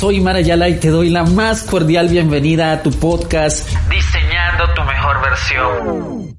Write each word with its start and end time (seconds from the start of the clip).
Soy 0.00 0.18
Marayala 0.18 0.70
y 0.70 0.80
te 0.80 0.88
doy 0.88 1.10
la 1.10 1.24
más 1.24 1.62
cordial 1.62 2.08
bienvenida 2.08 2.72
a 2.72 2.82
tu 2.82 2.90
podcast 2.90 3.68
Diseñando 3.90 4.72
tu 4.72 4.82
mejor 4.84 5.20
versión 5.20 6.29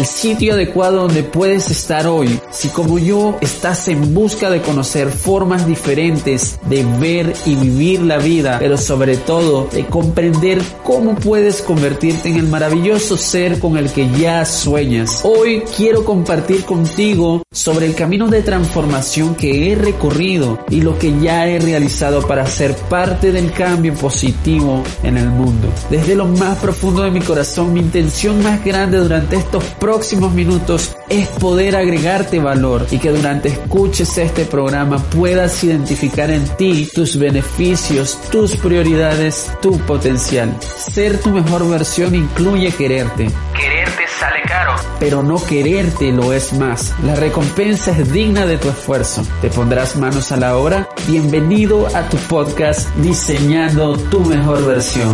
el 0.00 0.06
sitio 0.06 0.54
adecuado 0.54 1.02
donde 1.02 1.22
puedes 1.22 1.70
estar 1.70 2.06
hoy 2.06 2.40
si 2.50 2.70
como 2.70 2.98
yo 2.98 3.36
estás 3.42 3.86
en 3.86 4.14
busca 4.14 4.48
de 4.48 4.62
conocer 4.62 5.10
formas 5.10 5.66
diferentes 5.66 6.58
de 6.70 6.86
ver 6.98 7.34
y 7.44 7.54
vivir 7.54 8.00
la 8.00 8.16
vida, 8.16 8.56
pero 8.58 8.78
sobre 8.78 9.18
todo 9.18 9.68
de 9.70 9.84
comprender 9.84 10.62
cómo 10.84 11.16
puedes 11.16 11.60
convertirte 11.60 12.30
en 12.30 12.36
el 12.36 12.48
maravilloso 12.48 13.18
ser 13.18 13.60
con 13.60 13.76
el 13.76 13.92
que 13.92 14.08
ya 14.18 14.46
sueñas. 14.46 15.20
Hoy 15.22 15.64
quiero 15.76 16.02
compartir 16.02 16.64
contigo 16.64 17.42
sobre 17.52 17.84
el 17.84 17.94
camino 17.94 18.28
de 18.28 18.40
transformación 18.40 19.34
que 19.34 19.70
he 19.70 19.74
recorrido 19.74 20.60
y 20.70 20.80
lo 20.80 20.98
que 20.98 21.12
ya 21.20 21.46
he 21.46 21.58
realizado 21.58 22.26
para 22.26 22.46
ser 22.46 22.74
parte 22.74 23.32
del 23.32 23.52
cambio 23.52 23.92
positivo 23.92 24.82
en 25.02 25.18
el 25.18 25.28
mundo. 25.28 25.68
Desde 25.90 26.14
lo 26.14 26.24
más 26.24 26.56
profundo 26.56 27.02
de 27.02 27.10
mi 27.10 27.20
corazón, 27.20 27.74
mi 27.74 27.80
intención 27.80 28.42
más 28.42 28.64
grande 28.64 28.96
durante 28.96 29.36
estos 29.36 29.62
próximos 29.64 29.89
minutos 30.32 30.96
es 31.08 31.26
poder 31.26 31.74
agregarte 31.74 32.38
valor 32.38 32.86
y 32.92 32.98
que 32.98 33.10
durante 33.10 33.48
escuches 33.48 34.18
este 34.18 34.44
programa 34.44 34.98
puedas 34.98 35.64
identificar 35.64 36.30
en 36.30 36.44
ti 36.56 36.88
tus 36.94 37.18
beneficios, 37.18 38.16
tus 38.30 38.56
prioridades, 38.56 39.50
tu 39.60 39.78
potencial. 39.80 40.56
Ser 40.60 41.18
tu 41.18 41.30
mejor 41.30 41.68
versión 41.68 42.14
incluye 42.14 42.70
quererte. 42.70 43.28
Quererte 43.52 44.02
sale 44.18 44.42
caro. 44.46 44.76
Pero 45.00 45.24
no 45.24 45.44
quererte 45.44 46.12
lo 46.12 46.32
es 46.32 46.52
más. 46.52 46.94
La 47.02 47.16
recompensa 47.16 47.90
es 47.90 48.12
digna 48.12 48.46
de 48.46 48.58
tu 48.58 48.68
esfuerzo. 48.68 49.22
¿Te 49.40 49.50
pondrás 49.50 49.96
manos 49.96 50.30
a 50.30 50.36
la 50.36 50.56
obra? 50.56 50.88
Bienvenido 51.08 51.88
a 51.88 52.08
tu 52.08 52.16
podcast 52.16 52.88
Diseñando 52.96 53.96
tu 53.96 54.20
mejor 54.20 54.64
versión. 54.66 55.12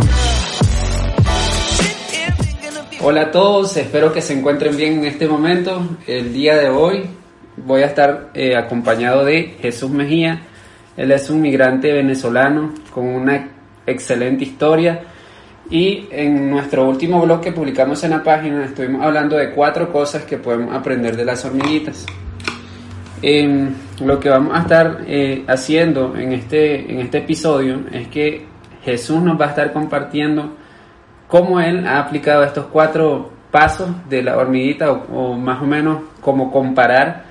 Hola 3.09 3.21
a 3.21 3.31
todos, 3.31 3.77
espero 3.77 4.11
que 4.11 4.21
se 4.21 4.37
encuentren 4.37 4.75
bien 4.75 4.97
en 4.97 5.05
este 5.05 5.29
momento. 5.29 5.81
El 6.05 6.33
día 6.33 6.57
de 6.57 6.67
hoy 6.67 7.05
voy 7.55 7.81
a 7.81 7.85
estar 7.85 8.31
eh, 8.33 8.53
acompañado 8.57 9.23
de 9.23 9.55
Jesús 9.61 9.89
Mejía. 9.89 10.41
Él 10.97 11.13
es 11.13 11.29
un 11.29 11.39
migrante 11.39 11.93
venezolano 11.93 12.73
con 12.93 13.05
una 13.07 13.49
excelente 13.85 14.43
historia. 14.43 15.03
Y 15.69 16.09
en 16.11 16.51
nuestro 16.51 16.83
último 16.83 17.21
blog 17.21 17.39
que 17.39 17.53
publicamos 17.53 18.03
en 18.03 18.09
la 18.09 18.21
página 18.21 18.65
estuvimos 18.65 19.01
hablando 19.01 19.37
de 19.37 19.51
cuatro 19.51 19.89
cosas 19.89 20.23
que 20.23 20.37
podemos 20.37 20.75
aprender 20.75 21.15
de 21.15 21.23
las 21.23 21.45
hormiguitas. 21.45 22.05
lo 24.01 24.19
que 24.19 24.29
vamos 24.29 24.53
a 24.53 24.63
estar 24.63 25.05
eh, 25.07 25.45
haciendo 25.47 26.13
en 26.17 26.33
este, 26.33 26.91
en 26.91 26.99
este 26.99 27.19
episodio 27.19 27.85
es 27.89 28.09
que 28.09 28.47
Jesús 28.83 29.21
nos 29.21 29.39
va 29.39 29.45
a 29.45 29.49
estar 29.51 29.71
compartiendo 29.71 30.57
cómo 31.27 31.59
él 31.59 31.85
ha 31.85 31.99
aplicado 31.99 32.43
estos 32.43 32.65
cuatro 32.67 33.31
pasos 33.51 33.89
de 34.09 34.23
la 34.23 34.37
hormiguita 34.37 34.91
o, 34.91 35.33
más 35.33 35.61
o 35.61 35.65
menos 35.65 35.99
como 36.21 36.51
comparar 36.51 37.23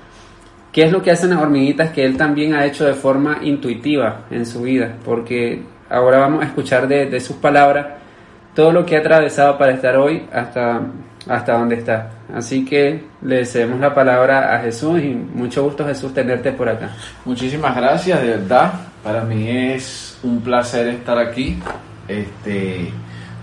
qué 0.71 0.83
es 0.83 0.91
lo 0.91 1.01
que 1.01 1.11
hacen 1.11 1.31
las 1.31 1.39
hormiguitas 1.39 1.91
que 1.91 2.05
él 2.05 2.17
también 2.17 2.53
ha 2.53 2.65
hecho 2.65 2.85
de 2.85 2.93
forma 2.93 3.39
intuitiva 3.41 4.25
en 4.29 4.45
su 4.45 4.61
vida, 4.61 4.95
porque 5.03 5.63
ahora 5.89 6.19
vamos 6.19 6.43
a 6.43 6.47
escuchar 6.47 6.87
de, 6.87 7.19
sus 7.19 7.37
palabras 7.37 7.87
todo 8.53 8.71
lo 8.71 8.85
que 8.85 8.95
ha 8.97 8.99
atravesado 8.99 9.57
para 9.57 9.73
estar 9.73 9.95
hoy 9.95 10.27
hasta, 10.33 10.81
hasta 11.27 11.53
donde 11.53 11.75
está. 11.75 12.09
Así 12.33 12.65
que 12.65 13.03
le 13.21 13.45
cedemos 13.45 13.79
la 13.79 13.93
palabra 13.93 14.55
a 14.55 14.59
Jesús 14.59 14.99
y 15.01 15.09
mucho 15.09 15.63
gusto 15.63 15.85
Jesús 15.85 16.13
tenerte 16.13 16.51
por 16.51 16.67
acá. 16.67 16.89
Muchísimas 17.25 17.75
gracias, 17.75 18.21
de 18.21 18.29
verdad. 18.29 18.73
Para 19.03 19.21
mí 19.21 19.47
es 19.49 20.19
un 20.23 20.41
placer 20.41 20.87
estar 20.87 21.19
aquí. 21.19 21.57
Este, 22.07 22.91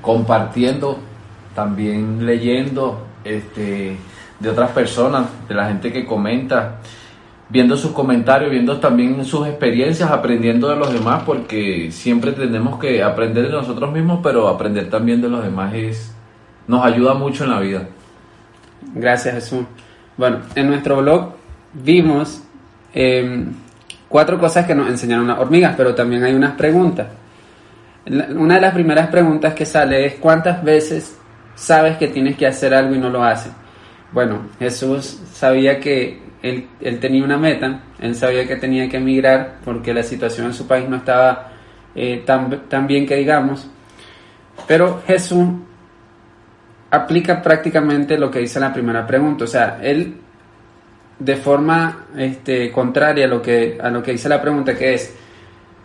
compartiendo, 0.05 0.99
también 1.55 2.27
leyendo 2.27 3.07
este, 3.25 3.97
de 4.39 4.49
otras 4.49 4.71
personas, 4.73 5.27
de 5.49 5.55
la 5.55 5.67
gente 5.67 5.93
que 5.93 6.05
comenta, 6.05 6.77
viendo 7.49 7.77
sus 7.77 7.93
comentarios, 7.93 8.51
viendo 8.51 8.79
también 8.79 9.25
sus 9.25 9.47
experiencias, 9.47 10.11
aprendiendo 10.11 10.69
de 10.69 10.77
los 10.77 10.93
demás, 10.93 11.23
porque 11.25 11.91
siempre 11.91 12.33
tenemos 12.33 12.79
que 12.79 13.03
aprender 13.03 13.47
de 13.47 13.53
nosotros 13.53 13.93
mismos, 13.93 14.21
pero 14.23 14.49
aprender 14.49 14.91
también 14.91 15.23
de 15.23 15.29
los 15.29 15.43
demás 15.43 15.73
es, 15.75 16.15
nos 16.67 16.85
ayuda 16.85 17.15
mucho 17.15 17.45
en 17.45 17.51
la 17.51 17.61
vida. 17.61 17.89
Gracias 18.95 19.35
Jesús. 19.35 19.65
Bueno, 20.17 20.39
en 20.55 20.69
nuestro 20.69 20.99
blog 20.99 21.33
vimos 21.73 22.43
em, 22.93 23.53
cuatro 24.09 24.39
cosas 24.39 24.67
que 24.67 24.75
nos 24.75 24.89
enseñaron 24.89 25.27
las 25.27 25.39
hormigas, 25.39 25.75
pero 25.77 25.95
también 25.95 26.25
hay 26.25 26.35
unas 26.35 26.53
preguntas. 26.53 27.07
Una 28.07 28.57
de 28.57 28.61
las 28.61 28.75
primeras 28.75 29.09
preguntas 29.09 29.55
que 29.55 29.65
sale 29.65 30.05
es 30.05 30.15
¿cuántas 30.15 30.63
veces 30.63 31.17
sabes 31.55 31.97
que 31.97 32.09
tienes 32.09 32.37
que 32.37 32.47
hacer 32.47 32.75
algo 32.75 32.95
y 32.95 32.99
no 32.99 33.09
lo 33.09 33.25
haces? 33.25 33.53
Bueno, 34.13 34.43
Jesús 34.59 35.21
sabía 35.33 35.81
que 35.81 36.23
él, 36.43 36.69
tenía 37.01 37.25
una 37.25 37.39
meta, 37.39 37.81
él 38.01 38.15
sabía 38.15 38.47
que 38.47 38.57
tenía 38.57 38.89
que 38.89 38.99
emigrar 38.99 39.57
porque 39.65 39.95
la 39.95 40.03
situación 40.03 40.47
en 40.47 40.55
su 40.55 40.67
país 40.67 40.89
no 40.89 40.97
estaba 40.97 41.53
eh, 41.95 42.23
tan, 42.27 42.69
tan 42.69 42.87
bien 42.87 43.07
que 43.07 43.17
digamos, 43.17 43.69
pero 44.69 45.03
Jesús 45.07 45.49
aplica 46.91 47.43
prácticamente 47.43 48.19
lo 48.19 48.31
que 48.31 48.41
dice 48.41 48.61
la 48.61 48.73
primera 48.73 49.07
pregunta, 49.07 49.45
o 49.45 49.49
sea, 49.49 49.79
él 49.83 50.17
de 51.19 51.37
forma 51.37 52.07
este, 52.17 52.71
contraria 52.71 53.25
a 53.25 53.29
lo, 53.29 53.41
que, 53.41 53.79
a 53.83 53.89
lo 53.91 54.03
que 54.03 54.13
dice 54.13 54.29
la 54.29 54.41
pregunta, 54.41 54.77
que 54.77 54.95
es, 54.95 55.15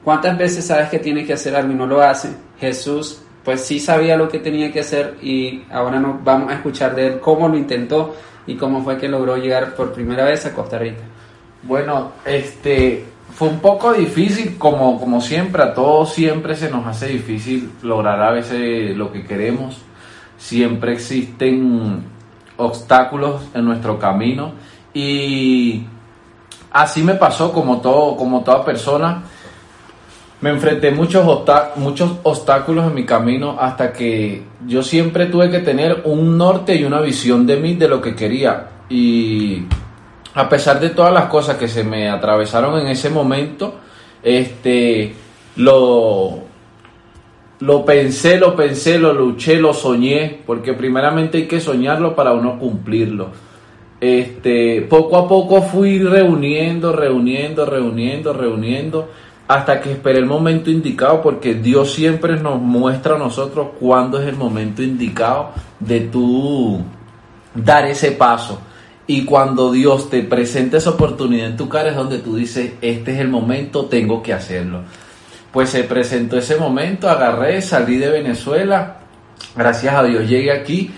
¿Cuántas 0.04 0.38
veces 0.38 0.66
sabes 0.66 0.90
que 0.90 1.00
tienes 1.00 1.28
que 1.28 1.34
hacer 1.34 1.56
algo 1.56 1.72
y 1.72 1.76
no 1.76 1.86
lo 1.86 2.02
hace? 2.02 2.30
Jesús 2.60 3.22
pues 3.44 3.62
sí 3.62 3.80
sabía 3.80 4.18
lo 4.18 4.30
que 4.30 4.40
tenía 4.40 4.72
que 4.72 4.82
hacer 4.82 5.18
y 5.22 5.64
ahora 5.72 6.00
nos 6.00 6.24
vamos 6.24 6.52
a 6.52 6.56
escuchar 6.56 6.96
de 6.96 7.08
él 7.08 7.20
cómo 7.20 7.48
lo 7.48 7.58
intentó 7.58 8.16
y 8.46 8.56
cómo 8.56 8.84
fue 8.84 8.98
que 8.98 9.08
logró 9.08 9.38
llegar 9.38 9.76
por 9.76 9.94
primera 9.94 10.26
vez 10.26 10.46
a 10.46 10.54
Costa 10.54 10.78
Rica. 10.78 11.02
Bueno, 11.64 12.12
este 12.26 13.06
fue 13.34 13.48
un 13.48 13.60
poco 13.60 13.94
difícil 13.94 14.58
como, 14.58 15.00
como 15.00 15.22
siempre, 15.22 15.64
a 15.64 15.74
todos 15.74 16.14
siempre 16.14 16.56
se 16.56 16.70
nos 16.70 16.86
hace 16.86 17.08
difícil 17.08 17.72
lograr 17.82 18.22
a 18.22 18.32
veces 18.32 18.96
lo 18.96 19.12
que 19.12 19.26
queremos. 19.26 19.78
Siempre 20.38 20.94
existen 20.94 22.04
obstáculos 22.58 23.42
en 23.54 23.66
nuestro 23.66 23.98
camino 23.98 24.52
y 24.94 25.86
así 26.72 27.04
me 27.04 27.16
pasó 27.16 27.52
como 27.52 27.80
todo 27.82 28.16
como 28.16 28.42
toda 28.42 28.64
persona 28.66 29.24
me 30.42 30.52
enfrenté 30.52 30.92
muchos, 30.92 31.26
muchos 31.76 32.12
obstáculos 32.24 32.88
en 32.88 32.94
mi 32.94 33.06
camino 33.06 33.58
hasta 33.60 33.92
que 33.92 34.44
yo 34.66 34.84
siempre 34.84 35.26
tuve 35.26 35.50
que 35.50 35.60
tener 35.60 36.04
un 36.06 36.38
norte 36.38 36.76
y 36.76 36.86
una 36.86 37.02
visión 37.02 37.46
de 37.46 37.58
mí, 37.58 37.76
de 37.76 37.90
lo 37.90 38.02
que 38.02 38.16
quería. 38.16 38.68
Y 38.90 39.64
a 40.34 40.48
pesar 40.48 40.80
de 40.80 40.90
todas 40.92 41.14
las 41.14 41.26
cosas 41.26 41.58
que 41.58 41.68
se 41.68 41.84
me 41.84 42.10
atravesaron 42.10 42.80
en 42.80 42.88
ese 42.88 43.10
momento, 43.10 43.76
este, 44.24 45.14
lo, 45.58 46.40
lo 47.60 47.86
pensé, 47.86 48.40
lo 48.40 48.56
pensé, 48.56 48.98
lo 48.98 49.14
luché, 49.14 49.58
lo 49.58 49.74
soñé, 49.74 50.40
porque 50.46 50.74
primeramente 50.74 51.40
hay 51.40 51.48
que 51.48 51.60
soñarlo 51.60 52.16
para 52.16 52.32
uno 52.32 52.58
cumplirlo. 52.58 53.50
Este, 54.00 54.84
poco 54.84 55.18
a 55.18 55.28
poco 55.28 55.62
fui 55.62 56.00
reuniendo, 56.00 56.94
reuniendo, 56.94 57.66
reuniendo, 57.66 58.32
reuniendo 58.32 59.10
hasta 59.50 59.82
que 59.82 59.92
esperé 59.92 60.20
el 60.20 60.28
momento 60.28 60.70
indicado, 60.70 61.24
porque 61.24 61.56
Dios 61.56 61.92
siempre 61.92 62.40
nos 62.40 62.62
muestra 62.62 63.16
a 63.16 63.18
nosotros 63.18 63.70
cuándo 63.80 64.22
es 64.22 64.28
el 64.28 64.36
momento 64.36 64.84
indicado 64.84 65.50
de 65.80 66.02
tú 66.02 66.80
dar 67.56 67.86
ese 67.86 68.12
paso. 68.12 68.60
Y 69.08 69.26
cuando 69.26 69.72
Dios 69.72 70.08
te 70.12 70.22
presenta 70.22 70.78
esa 70.78 70.92
oportunidad 70.92 71.48
en 71.48 71.58
tu 71.58 71.68
cara 71.68 71.90
es 71.90 71.96
donde 71.96 72.20
tú 72.20 72.36
dices, 72.36 72.74
este 72.80 73.14
es 73.14 73.20
el 73.20 73.30
momento, 73.30 73.86
tengo 73.86 74.22
que 74.22 74.34
hacerlo. 74.34 74.84
Pues 75.52 75.72
se 75.72 75.84
presentó 75.84 76.38
ese 76.38 76.56
momento, 76.56 77.10
agarré, 77.10 77.64
salí 77.64 77.98
de 77.98 78.10
Venezuela, 78.12 78.98
gracias 79.56 79.96
a 79.96 80.04
Dios 80.04 80.30
llegué 80.30 80.52
aquí 80.52 80.92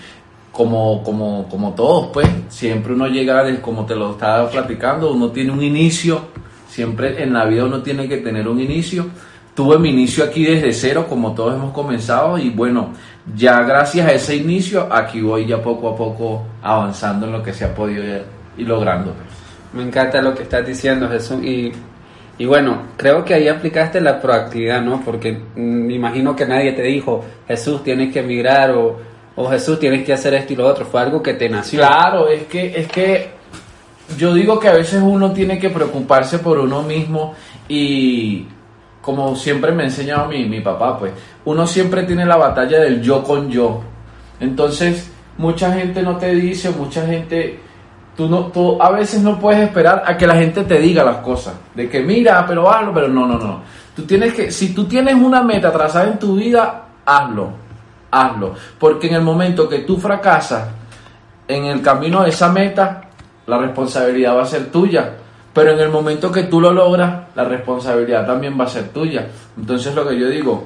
como, 0.52 1.02
como, 1.02 1.48
como 1.48 1.72
todos, 1.72 2.10
pues, 2.12 2.28
siempre 2.50 2.92
uno 2.92 3.06
llega, 3.06 3.62
como 3.62 3.86
te 3.86 3.96
lo 3.96 4.10
estaba 4.10 4.50
platicando, 4.50 5.10
uno 5.10 5.30
tiene 5.30 5.52
un 5.52 5.62
inicio, 5.62 6.26
siempre 6.72 7.22
en 7.22 7.34
la 7.34 7.44
vida 7.44 7.66
uno 7.66 7.82
tiene 7.82 8.08
que 8.08 8.16
tener 8.18 8.48
un 8.48 8.58
inicio. 8.58 9.06
Tuve 9.54 9.78
mi 9.78 9.90
inicio 9.90 10.24
aquí 10.24 10.44
desde 10.44 10.72
cero, 10.72 11.04
como 11.06 11.34
todos 11.34 11.54
hemos 11.54 11.74
comenzado, 11.74 12.38
y 12.38 12.48
bueno, 12.48 12.94
ya 13.36 13.62
gracias 13.62 14.06
a 14.08 14.12
ese 14.12 14.36
inicio, 14.36 14.88
aquí 14.90 15.20
voy 15.20 15.46
ya 15.46 15.60
poco 15.62 15.90
a 15.90 15.96
poco 15.96 16.42
avanzando 16.62 17.26
en 17.26 17.32
lo 17.32 17.42
que 17.42 17.52
se 17.52 17.66
ha 17.66 17.74
podido 17.74 18.02
ir, 18.02 18.22
ir 18.56 18.66
logrando. 18.66 19.12
pues. 19.12 19.26
Me 19.74 19.82
encanta 19.82 20.22
lo 20.22 20.34
que 20.34 20.44
estás 20.44 20.66
diciendo, 20.66 21.06
Jesús. 21.10 21.44
Y, 21.44 21.70
y 22.38 22.46
bueno, 22.46 22.84
creo 22.96 23.22
que 23.22 23.34
ahí 23.34 23.48
aplicaste 23.48 24.00
la 24.00 24.18
proactividad, 24.18 24.80
¿no? 24.80 25.02
Porque 25.04 25.32
mm, 25.32 25.60
me 25.60 25.92
imagino 25.94 26.34
que 26.34 26.46
nadie 26.46 26.72
te 26.72 26.82
dijo, 26.82 27.22
Jesús, 27.46 27.84
tienes 27.84 28.10
que 28.10 28.20
emigrar 28.20 28.70
o, 28.70 28.98
o 29.36 29.50
Jesús, 29.50 29.78
tienes 29.78 30.02
que 30.04 30.14
hacer 30.14 30.32
esto 30.32 30.54
y 30.54 30.56
lo 30.56 30.66
otro. 30.66 30.86
Fue 30.86 31.02
algo 31.02 31.22
que 31.22 31.34
te 31.34 31.50
nació. 31.50 31.80
Claro, 31.80 32.28
es 32.28 32.44
que, 32.44 32.74
es 32.74 32.88
que 32.88 33.41
yo 34.16 34.34
digo 34.34 34.58
que 34.58 34.68
a 34.68 34.74
veces 34.74 35.00
uno 35.02 35.32
tiene 35.32 35.58
que 35.58 35.70
preocuparse 35.70 36.38
por 36.38 36.58
uno 36.58 36.82
mismo 36.82 37.34
y 37.68 38.46
como 39.00 39.34
siempre 39.34 39.72
me 39.72 39.82
ha 39.82 39.86
enseñado 39.86 40.28
mi, 40.28 40.46
mi 40.46 40.60
papá, 40.60 40.98
pues 40.98 41.12
uno 41.44 41.66
siempre 41.66 42.04
tiene 42.04 42.24
la 42.24 42.36
batalla 42.36 42.80
del 42.80 43.02
yo 43.02 43.22
con 43.22 43.50
yo. 43.50 43.82
Entonces, 44.38 45.10
mucha 45.38 45.72
gente 45.72 46.02
no 46.02 46.16
te 46.16 46.34
dice, 46.34 46.70
mucha 46.70 47.04
gente, 47.06 47.58
tú 48.16 48.28
no, 48.28 48.46
tú 48.46 48.80
a 48.80 48.90
veces 48.90 49.20
no 49.20 49.38
puedes 49.38 49.60
esperar 49.60 50.04
a 50.06 50.16
que 50.16 50.26
la 50.26 50.36
gente 50.36 50.64
te 50.64 50.78
diga 50.78 51.04
las 51.04 51.18
cosas, 51.18 51.54
de 51.74 51.88
que 51.88 52.00
mira, 52.00 52.44
pero 52.46 52.70
hazlo, 52.70 52.94
pero 52.94 53.08
no, 53.08 53.26
no, 53.26 53.38
no. 53.38 53.62
Tú 53.94 54.02
tienes 54.02 54.32
que, 54.34 54.50
si 54.50 54.72
tú 54.72 54.84
tienes 54.84 55.14
una 55.14 55.42
meta 55.42 55.72
trazada 55.72 56.06
en 56.06 56.18
tu 56.18 56.36
vida, 56.36 56.84
hazlo, 57.04 57.50
hazlo, 58.10 58.54
porque 58.78 59.08
en 59.08 59.14
el 59.14 59.22
momento 59.22 59.68
que 59.68 59.80
tú 59.80 59.98
fracasas, 59.98 60.68
en 61.48 61.64
el 61.64 61.82
camino 61.82 62.22
de 62.22 62.30
esa 62.30 62.50
meta, 62.50 63.02
la 63.46 63.58
responsabilidad 63.58 64.36
va 64.36 64.42
a 64.42 64.46
ser 64.46 64.70
tuya. 64.70 65.14
Pero 65.52 65.72
en 65.72 65.80
el 65.80 65.90
momento 65.90 66.32
que 66.32 66.44
tú 66.44 66.60
lo 66.60 66.72
logras, 66.72 67.28
la 67.34 67.44
responsabilidad 67.44 68.26
también 68.26 68.58
va 68.58 68.64
a 68.64 68.68
ser 68.68 68.88
tuya. 68.88 69.28
Entonces 69.56 69.94
lo 69.94 70.08
que 70.08 70.18
yo 70.18 70.28
digo, 70.28 70.64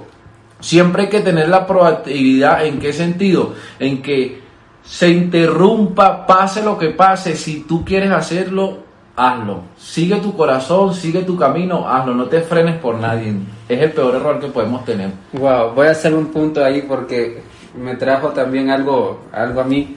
siempre 0.61 1.05
hay 1.05 1.09
que 1.09 1.21
tener 1.21 1.49
la 1.49 1.67
proactividad. 1.67 2.65
¿En 2.65 2.79
qué 2.79 2.93
sentido? 2.93 3.55
En 3.79 4.01
que 4.01 4.41
se 4.85 5.09
interrumpa, 5.09 6.27
pase 6.27 6.63
lo 6.63 6.79
que 6.79 6.91
pase, 6.91 7.35
si 7.35 7.63
tú 7.63 7.85
quieres 7.85 8.13
hacerlo, 8.13 8.79
hazlo. 9.17 9.63
Sigue 9.77 10.17
tu 10.17 10.37
corazón, 10.37 10.95
sigue 10.95 11.23
tu 11.23 11.37
camino, 11.37 11.89
hazlo. 11.89 12.15
No 12.15 12.27
te 12.27 12.43
frenes 12.43 12.79
por 12.79 12.97
nadie. 12.97 13.35
Es 13.69 13.81
el 13.81 13.91
peor 13.91 14.15
error 14.15 14.39
que 14.39 14.47
podemos 14.49 14.85
tener. 14.85 15.11
Wow, 15.33 15.73
voy 15.75 15.89
a 15.89 15.91
hacer 15.91 16.15
un 16.15 16.27
punto 16.27 16.65
ahí 16.65 16.83
porque 16.83 17.43
me 17.77 17.97
trajo 17.97 18.29
también 18.29 18.71
algo, 18.71 19.25
algo 19.33 19.61
a 19.61 19.65
mí. 19.65 19.97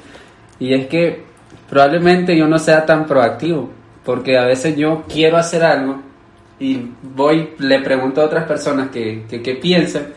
Y 0.59 0.73
es 0.73 0.87
que 0.87 1.28
probablemente 1.69 2.35
yo 2.35 2.47
no 2.47 2.59
sea 2.59 2.85
tan 2.85 3.05
proactivo, 3.05 3.69
porque 4.03 4.37
a 4.37 4.45
veces 4.45 4.75
yo 4.75 5.03
quiero 5.07 5.37
hacer 5.37 5.63
algo 5.63 6.01
y 6.59 6.81
voy, 7.15 7.51
le 7.59 7.79
pregunto 7.81 8.21
a 8.21 8.25
otras 8.25 8.45
personas 8.45 8.89
que, 8.89 9.23
que, 9.29 9.55
piensan, 9.55 10.07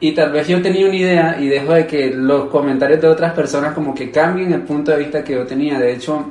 y 0.00 0.12
tal 0.12 0.32
vez 0.32 0.48
yo 0.48 0.60
tenía 0.60 0.86
una 0.86 0.96
idea 0.96 1.36
y 1.40 1.48
dejo 1.48 1.72
de 1.74 1.86
que 1.86 2.10
los 2.10 2.46
comentarios 2.46 3.00
de 3.00 3.08
otras 3.08 3.32
personas 3.32 3.74
como 3.74 3.94
que 3.94 4.10
cambien 4.10 4.52
el 4.52 4.62
punto 4.62 4.90
de 4.92 4.98
vista 4.98 5.22
que 5.22 5.34
yo 5.34 5.46
tenía. 5.46 5.78
De 5.78 5.92
hecho, 5.92 6.30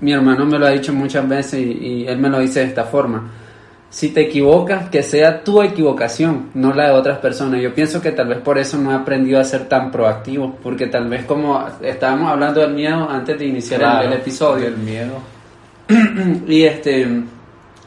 mi 0.00 0.12
hermano 0.12 0.46
me 0.46 0.58
lo 0.58 0.66
ha 0.66 0.70
dicho 0.70 0.92
muchas 0.92 1.28
veces 1.28 1.60
y 1.60 2.06
él 2.06 2.18
me 2.18 2.28
lo 2.28 2.38
dice 2.40 2.60
de 2.60 2.66
esta 2.66 2.84
forma 2.84 3.30
si 3.94 4.08
te 4.08 4.22
equivocas, 4.22 4.88
que 4.90 5.04
sea 5.04 5.44
tu 5.44 5.62
equivocación, 5.62 6.50
no 6.54 6.74
la 6.74 6.86
de 6.88 6.94
otras 6.94 7.18
personas. 7.18 7.60
Yo 7.62 7.72
pienso 7.72 8.00
que 8.00 8.10
tal 8.10 8.26
vez 8.26 8.38
por 8.38 8.58
eso 8.58 8.76
no 8.76 8.90
he 8.90 8.94
aprendido 8.94 9.38
a 9.38 9.44
ser 9.44 9.68
tan 9.68 9.92
proactivo, 9.92 10.56
porque 10.64 10.88
tal 10.88 11.08
vez 11.08 11.24
como 11.26 11.64
estábamos 11.80 12.28
hablando 12.32 12.60
del 12.60 12.74
miedo 12.74 13.08
antes 13.08 13.38
de 13.38 13.46
iniciar 13.46 13.80
el- 13.80 13.86
Claro, 13.86 14.08
el, 14.08 14.12
episodio, 14.14 14.66
El 14.66 14.78
miedo. 14.78 15.12
y 16.48 16.62
este 16.64 17.06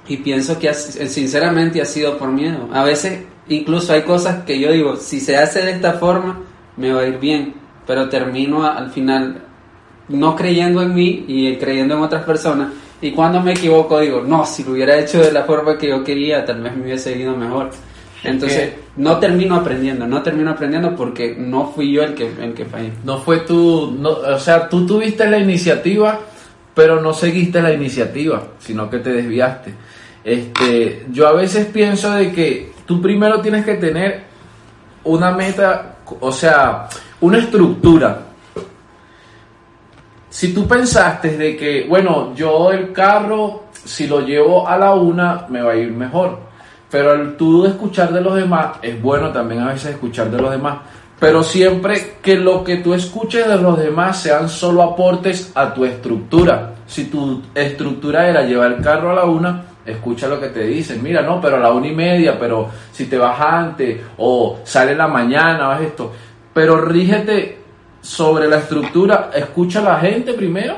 y 0.07 0.15
pienso 0.17 0.57
que 0.57 0.69
ha- 0.69 0.73
sinceramente 0.73 1.81
ha 1.81 1.85
sido 1.85 2.17
por 2.17 2.29
miedo. 2.29 2.69
A 2.71 2.85
veces 2.85 3.25
incluso 3.49 3.91
hay 3.91 4.03
cosas 4.03 4.45
que 4.45 4.57
yo 4.59 4.71
digo, 4.71 4.95
si 4.95 5.19
se 5.19 5.35
hace 5.35 5.61
de 5.65 5.71
esta 5.71 5.93
forma, 5.93 6.39
me 6.77 6.93
va 6.93 7.01
a 7.01 7.05
ir 7.05 7.19
bien, 7.19 7.53
pero 7.85 8.07
termino 8.07 8.63
al 8.65 8.91
final 8.91 9.41
no 10.07 10.37
creyendo 10.37 10.81
en 10.81 10.95
mí 10.95 11.25
y 11.27 11.57
creyendo 11.57 11.95
en 11.95 12.01
otras 12.01 12.23
personas. 12.23 12.69
Y 13.01 13.11
cuando 13.11 13.41
me 13.41 13.51
equivoco 13.51 13.99
digo, 13.99 14.21
no, 14.21 14.45
si 14.45 14.63
lo 14.63 14.71
hubiera 14.71 14.97
hecho 14.97 15.19
de 15.19 15.31
la 15.31 15.43
forma 15.43 15.77
que 15.77 15.89
yo 15.89 16.03
quería, 16.03 16.43
tal 16.45 16.61
vez 16.61 16.75
me 16.75 16.83
hubiese 16.83 17.17
ido 17.17 17.35
mejor. 17.35 17.69
Entonces, 18.23 18.73
no 18.95 19.19
termino 19.19 19.55
aprendiendo, 19.55 20.07
no 20.07 20.23
termino 20.23 20.51
aprendiendo 20.51 20.95
porque 20.95 21.35
no 21.37 21.71
fui 21.71 21.91
yo 21.91 22.03
el 22.03 22.15
que, 22.15 22.25
el 22.41 22.53
que 22.53 22.65
fallé. 22.65 22.91
No 23.03 23.19
fue 23.19 23.41
tú, 23.41 23.95
no, 23.97 24.09
o 24.09 24.39
sea, 24.39 24.67
tú 24.67 24.85
tuviste 24.85 25.29
la 25.29 25.37
iniciativa, 25.37 26.19
pero 26.73 26.99
no 26.99 27.13
seguiste 27.13 27.61
la 27.61 27.71
iniciativa, 27.71 28.43
sino 28.59 28.89
que 28.89 28.97
te 28.99 29.11
desviaste. 29.11 29.73
Este, 30.23 31.05
yo 31.11 31.27
a 31.27 31.33
veces 31.33 31.67
pienso 31.67 32.11
de 32.11 32.31
que 32.31 32.71
tú 32.85 33.01
primero 33.01 33.39
tienes 33.41 33.63
que 33.63 33.75
tener 33.75 34.23
una 35.03 35.31
meta, 35.31 35.97
o 36.19 36.31
sea, 36.31 36.89
una 37.21 37.37
estructura. 37.37 38.26
Si 40.29 40.53
tú 40.53 40.67
pensaste 40.67 41.37
de 41.37 41.55
que, 41.55 41.85
bueno, 41.87 42.33
yo 42.35 42.71
el 42.71 42.91
carro, 42.91 43.63
si 43.71 44.07
lo 44.07 44.21
llevo 44.21 44.67
a 44.67 44.77
la 44.77 44.93
una, 44.93 45.45
me 45.49 45.61
va 45.61 45.71
a 45.71 45.75
ir 45.75 45.91
mejor. 45.91 46.39
Pero 46.89 47.13
el 47.13 47.37
tú 47.37 47.65
escuchar 47.65 48.11
de 48.11 48.21
los 48.21 48.35
demás, 48.35 48.77
es 48.81 49.01
bueno 49.01 49.31
también 49.31 49.61
a 49.61 49.71
veces 49.71 49.91
escuchar 49.91 50.29
de 50.29 50.41
los 50.41 50.51
demás. 50.51 50.79
Pero 51.19 51.43
siempre 51.43 52.17
que 52.21 52.35
lo 52.35 52.63
que 52.63 52.77
tú 52.77 52.93
escuches 52.93 53.47
de 53.47 53.57
los 53.57 53.79
demás 53.79 54.21
sean 54.21 54.49
solo 54.49 54.83
aportes 54.83 55.51
a 55.55 55.73
tu 55.73 55.85
estructura. 55.85 56.75
Si 56.85 57.05
tu 57.05 57.41
estructura 57.55 58.29
era 58.29 58.43
llevar 58.43 58.73
el 58.73 58.83
carro 58.83 59.11
a 59.11 59.15
la 59.15 59.25
una, 59.25 59.63
escucha 59.85 60.27
lo 60.27 60.39
que 60.39 60.49
te 60.49 60.63
dicen. 60.63 61.01
Mira, 61.01 61.21
no, 61.21 61.41
pero 61.41 61.55
a 61.55 61.59
la 61.59 61.71
una 61.71 61.87
y 61.87 61.95
media, 61.95 62.37
pero 62.37 62.69
si 62.91 63.05
te 63.05 63.17
vas 63.17 63.39
antes, 63.39 63.99
o 64.17 64.59
sale 64.63 64.91
en 64.91 64.99
la 64.99 65.07
mañana, 65.07 65.69
o 65.69 65.73
esto. 65.81 66.13
Pero 66.53 66.79
rígete 66.81 67.66
sobre 68.07 68.47
la 68.47 68.59
estructura, 68.59 69.31
escucha 69.35 69.79
a 69.79 69.83
la 69.83 69.99
gente 69.99 70.33
primero, 70.33 70.77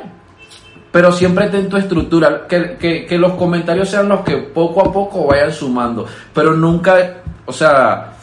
pero 0.92 1.12
siempre 1.12 1.48
ten 1.50 1.70
tu 1.70 1.78
estructura, 1.78 2.48
que, 2.48 2.76
que, 2.78 3.06
que 3.06 3.18
los 3.20 3.34
comentarios 3.34 3.88
sean 3.88 4.10
los 4.10 4.22
que 4.22 4.38
poco 4.38 4.82
a 4.82 4.92
poco 4.92 5.28
vayan 5.28 5.54
sumando, 5.54 6.08
pero 6.34 6.56
nunca, 6.56 7.18
o 7.46 7.54
sea, 7.54 8.14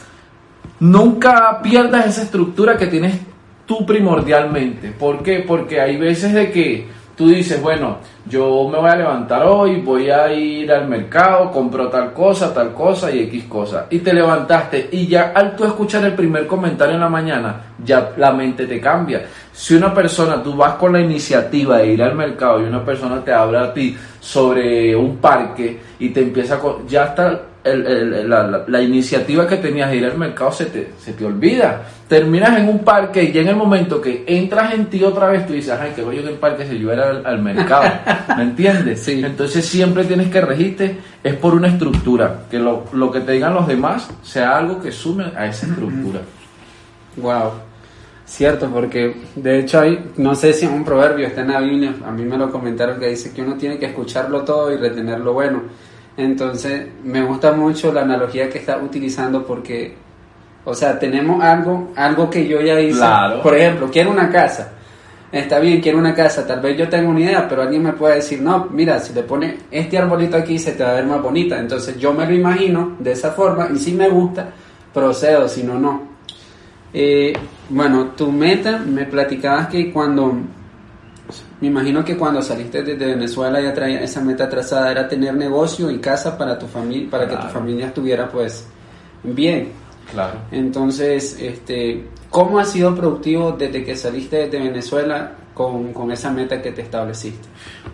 nunca 0.81 1.61
pierdas 1.63 2.05
esa 2.05 2.23
estructura 2.23 2.77
que 2.77 2.87
tienes 2.87 3.17
tú 3.65 3.85
primordialmente. 3.85 4.91
¿Por 4.91 5.23
qué? 5.23 5.45
Porque 5.47 5.79
hay 5.79 5.95
veces 5.95 6.33
de 6.33 6.51
que 6.51 6.89
tú 7.17 7.29
dices, 7.29 7.59
bueno, 7.59 7.97
yo 8.29 8.69
me 8.69 8.77
voy 8.77 8.89
a 8.89 8.95
levantar 8.95 9.43
hoy, 9.43 9.81
voy 9.81 10.09
a 10.11 10.31
ir 10.31 10.71
al 10.71 10.87
mercado, 10.87 11.51
compro 11.51 11.89
tal 11.89 12.13
cosa, 12.13 12.53
tal 12.53 12.73
cosa 12.73 13.09
y 13.09 13.23
X 13.23 13.45
cosa. 13.45 13.87
Y 13.89 13.99
te 13.99 14.13
levantaste 14.13 14.89
y 14.91 15.07
ya 15.07 15.31
al 15.33 15.55
tú 15.55 15.65
escuchar 15.65 16.05
el 16.05 16.13
primer 16.13 16.45
comentario 16.45 16.93
en 16.93 17.01
la 17.01 17.09
mañana, 17.09 17.73
ya 17.83 18.11
la 18.17 18.31
mente 18.31 18.67
te 18.67 18.79
cambia. 18.79 19.25
Si 19.51 19.73
una 19.73 19.91
persona, 19.91 20.43
tú 20.43 20.55
vas 20.55 20.75
con 20.75 20.93
la 20.93 21.01
iniciativa 21.01 21.79
de 21.79 21.93
ir 21.93 22.03
al 22.03 22.13
mercado 22.13 22.61
y 22.61 22.65
una 22.65 22.85
persona 22.85 23.23
te 23.25 23.33
habla 23.33 23.63
a 23.63 23.73
ti 23.73 23.97
sobre 24.19 24.95
un 24.95 25.17
parque 25.17 25.79
y 25.97 26.09
te 26.09 26.21
empieza 26.21 26.59
con, 26.59 26.87
ya 26.87 27.05
está 27.05 27.41
el- 27.63 27.85
el- 27.85 28.29
la, 28.29 28.47
la- 28.47 28.63
la 28.67 28.81
iniciativa 28.81 29.47
que 29.47 29.57
tenías 29.57 29.89
de 29.89 29.97
ir 29.97 30.05
al 30.05 30.17
mercado 30.17 30.51
se 30.51 30.65
te, 30.65 30.91
se 30.99 31.13
te 31.13 31.25
olvida. 31.25 31.83
Terminas 32.07 32.57
en 32.57 32.69
un 32.69 32.79
parque 32.79 33.23
y 33.23 33.31
ya 33.33 33.41
en 33.41 33.49
el 33.49 33.55
momento 33.57 33.99
que 33.99 34.23
entras 34.27 34.73
en 34.73 34.85
ti 34.85 35.03
otra 35.03 35.27
vez, 35.27 35.45
tú 35.45 35.53
dices, 35.53 35.73
ay, 35.77 35.91
que 35.95 36.01
voy 36.01 36.19
en 36.19 36.27
el 36.27 36.35
parque 36.35 36.65
si 36.65 36.79
yo 36.79 36.91
era 36.93 37.09
al, 37.09 37.25
al 37.25 37.41
mercado. 37.41 37.83
¿Me 38.37 38.43
entiendes? 38.43 39.01
Sí. 39.03 39.21
Entonces 39.23 39.65
siempre 39.65 40.05
tienes 40.05 40.29
que 40.29 40.39
regirte, 40.41 40.97
es 41.23 41.33
por 41.35 41.53
una 41.53 41.67
estructura, 41.67 42.43
que 42.49 42.59
lo, 42.59 42.85
lo 42.93 43.11
que 43.11 43.19
te 43.21 43.33
digan 43.33 43.53
los 43.53 43.67
demás 43.67 44.09
sea 44.23 44.57
algo 44.57 44.79
que 44.81 44.91
sume 44.91 45.25
a 45.35 45.45
esa 45.47 45.65
estructura. 45.67 46.21
Wow. 47.17 47.51
Cierto, 48.25 48.69
porque 48.69 49.15
de 49.35 49.59
hecho 49.59 49.79
hay, 49.79 50.11
no 50.17 50.35
sé 50.35 50.51
si 50.53 50.65
es 50.65 50.71
un 50.71 50.83
proverbio, 50.83 51.27
está 51.27 51.41
en 51.41 51.47
la 51.53 51.59
Biblia, 51.61 51.93
a 52.05 52.11
mí 52.11 52.23
me 52.25 52.37
lo 52.37 52.51
comentaron 52.51 52.99
que 52.99 53.07
dice 53.07 53.31
que 53.33 53.41
uno 53.41 53.55
tiene 53.55 53.77
que 53.79 53.85
escucharlo 53.85 54.41
todo 54.43 54.71
y 54.71 54.75
retener 54.77 55.19
lo 55.21 55.31
bueno. 55.33 55.61
Entonces, 56.17 56.87
me 57.03 57.23
gusta 57.23 57.51
mucho 57.51 57.93
la 57.93 58.01
analogía 58.01 58.49
que 58.49 58.57
está 58.57 58.77
utilizando 58.77 59.45
porque, 59.45 59.95
o 60.65 60.73
sea, 60.73 60.97
tenemos 60.97 61.43
algo, 61.43 61.91
algo 61.95 62.29
que 62.29 62.47
yo 62.47 62.59
ya 62.59 62.79
hice. 62.81 62.97
Claro. 62.97 63.41
Por 63.43 63.55
ejemplo, 63.55 63.89
quiero 63.91 64.09
una 64.09 64.29
casa. 64.31 64.73
Está 65.31 65.59
bien, 65.59 65.79
quiero 65.79 65.99
una 65.99 66.15
casa. 66.15 66.47
Tal 66.47 66.59
vez 66.59 66.75
yo 66.75 66.89
tenga 66.89 67.07
una 67.07 67.19
idea, 67.19 67.47
pero 67.47 67.61
alguien 67.61 67.83
me 67.83 67.93
puede 67.93 68.15
decir, 68.15 68.41
no, 68.41 68.67
mira, 68.71 68.99
si 68.99 69.13
le 69.13 69.21
pone 69.23 69.57
este 69.69 69.97
arbolito 69.97 70.37
aquí 70.37 70.57
se 70.57 70.71
te 70.71 70.83
va 70.83 70.91
a 70.91 70.95
ver 70.95 71.05
más 71.05 71.21
bonita. 71.21 71.59
Entonces, 71.59 71.97
yo 71.99 72.11
me 72.13 72.25
lo 72.25 72.33
imagino 72.33 72.95
de 72.97 73.11
esa 73.11 73.31
forma 73.31 73.69
y 73.71 73.77
si 73.77 73.93
me 73.93 74.09
gusta, 74.09 74.49
procedo, 74.91 75.47
si 75.47 75.63
no, 75.63 75.77
no. 75.77 76.01
Eh, 76.93 77.33
bueno, 77.69 78.11
tu 78.15 78.31
meta, 78.31 78.79
me 78.79 79.05
platicabas 79.05 79.67
que 79.67 79.91
cuando, 79.91 80.35
me 81.59 81.67
imagino 81.67 82.05
que 82.05 82.15
cuando 82.15 82.41
saliste 82.41 82.83
desde 82.83 83.05
Venezuela 83.05 83.59
ya 83.59 83.73
traía 83.73 84.01
esa 84.01 84.21
meta 84.21 84.47
trazada, 84.47 84.91
era 84.91 85.07
tener 85.07 85.33
negocio 85.33 85.89
y 85.89 85.97
casa 85.99 86.37
para 86.37 86.57
tu 86.57 86.67
familia, 86.67 87.09
para 87.09 87.27
que 87.27 87.35
tu 87.35 87.47
familia 87.47 87.87
estuviera 87.87 88.29
pues 88.29 88.67
bien. 89.23 89.71
Claro. 90.11 90.37
Entonces, 90.51 91.37
este, 91.41 92.05
¿cómo 92.29 92.59
has 92.59 92.71
sido 92.71 92.95
productivo 92.95 93.53
desde 93.53 93.83
que 93.83 93.95
saliste 93.97 94.47
de 94.47 94.59
Venezuela 94.59 95.31
con, 95.53 95.91
con 95.93 96.11
esa 96.11 96.31
meta 96.31 96.61
que 96.61 96.71
te 96.71 96.83
estableciste? 96.83 97.47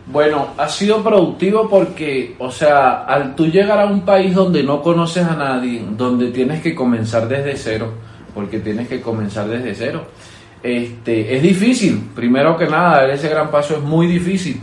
Bueno, 0.06 0.50
ha 0.58 0.68
sido 0.68 1.02
productivo 1.02 1.70
porque, 1.70 2.36
o 2.38 2.52
sea, 2.52 3.06
al 3.06 3.34
tú 3.34 3.48
llegar 3.48 3.80
a 3.80 3.86
un 3.86 4.02
país 4.02 4.36
donde 4.36 4.62
no 4.62 4.82
conoces 4.82 5.26
a 5.26 5.36
nadie, 5.36 5.84
donde 5.98 6.32
tienes 6.32 6.62
que 6.62 6.76
comenzar 6.76 7.28
desde 7.28 7.56
cero, 7.56 7.94
porque 8.36 8.60
tienes 8.60 8.90
que 8.90 9.02
comenzar 9.02 9.48
desde 9.48 9.74
cero, 9.74 10.06
este, 10.64 11.36
es 11.36 11.44
difícil. 11.44 12.10
Primero 12.16 12.58
que 12.58 12.66
nada, 12.66 13.02
dar 13.02 13.10
ese 13.10 13.28
gran 13.28 13.52
paso 13.52 13.76
es 13.76 13.84
muy 13.84 14.08
difícil. 14.08 14.60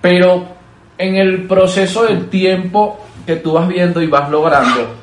Pero 0.00 0.48
en 0.96 1.16
el 1.16 1.46
proceso 1.46 2.04
del 2.04 2.28
tiempo 2.28 2.98
que 3.26 3.36
tú 3.36 3.52
vas 3.52 3.68
viendo 3.68 4.00
y 4.02 4.06
vas 4.06 4.30
logrando, 4.30 4.94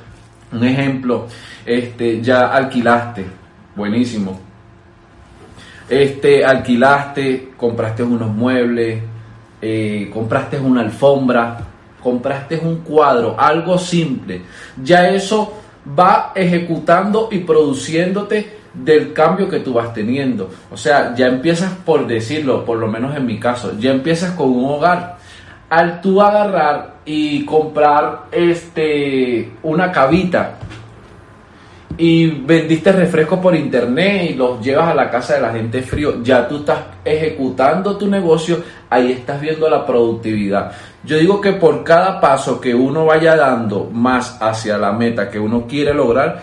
un 0.51 0.63
ejemplo, 0.63 1.27
este, 1.65 2.21
ya 2.21 2.47
alquilaste, 2.47 3.25
buenísimo. 3.75 4.39
Este, 5.87 6.43
alquilaste, 6.43 7.51
compraste 7.55 8.03
unos 8.03 8.29
muebles, 8.29 9.01
eh, 9.61 10.09
compraste 10.11 10.59
una 10.59 10.81
alfombra, 10.81 11.59
compraste 12.01 12.57
un 12.57 12.77
cuadro, 12.77 13.35
algo 13.37 13.77
simple. 13.77 14.41
Ya 14.81 15.09
eso 15.09 15.61
va 15.97 16.31
ejecutando 16.35 17.29
y 17.31 17.39
produciéndote 17.39 18.58
del 18.73 19.13
cambio 19.13 19.49
que 19.49 19.59
tú 19.59 19.73
vas 19.73 19.93
teniendo. 19.93 20.49
O 20.71 20.77
sea, 20.77 21.13
ya 21.15 21.27
empiezas 21.27 21.71
por 21.85 22.07
decirlo, 22.07 22.65
por 22.65 22.77
lo 22.77 22.87
menos 22.87 23.15
en 23.15 23.25
mi 23.25 23.39
caso, 23.39 23.77
ya 23.79 23.91
empiezas 23.91 24.31
con 24.31 24.49
un 24.49 24.65
hogar. 24.65 25.17
Al 25.69 26.01
tú 26.01 26.19
agarrar 26.21 26.95
y 27.05 27.45
comprar 27.45 28.23
este 28.31 29.51
una 29.61 29.91
cabita 29.91 30.57
y 31.99 32.27
vendiste 32.27 32.93
refrescos 32.93 33.39
por 33.39 33.53
internet 33.53 34.31
y 34.31 34.33
los 34.33 34.61
llevas 34.61 34.89
a 34.89 34.95
la 34.95 35.09
casa 35.09 35.35
de 35.35 35.41
la 35.41 35.51
gente 35.51 35.81
frío, 35.81 36.23
ya 36.23 36.47
tú 36.47 36.59
estás 36.59 36.79
ejecutando 37.03 37.97
tu 37.97 38.07
negocio, 38.07 38.63
ahí 38.89 39.11
estás 39.11 39.41
viendo 39.41 39.69
la 39.69 39.85
productividad. 39.85 40.71
Yo 41.03 41.17
digo 41.17 41.41
que 41.41 41.51
por 41.53 41.83
cada 41.83 42.21
paso 42.21 42.61
que 42.61 42.73
uno 42.73 43.05
vaya 43.05 43.35
dando 43.35 43.89
más 43.91 44.37
hacia 44.41 44.77
la 44.77 44.93
meta 44.93 45.29
que 45.29 45.39
uno 45.39 45.67
quiere 45.67 45.93
lograr, 45.93 46.41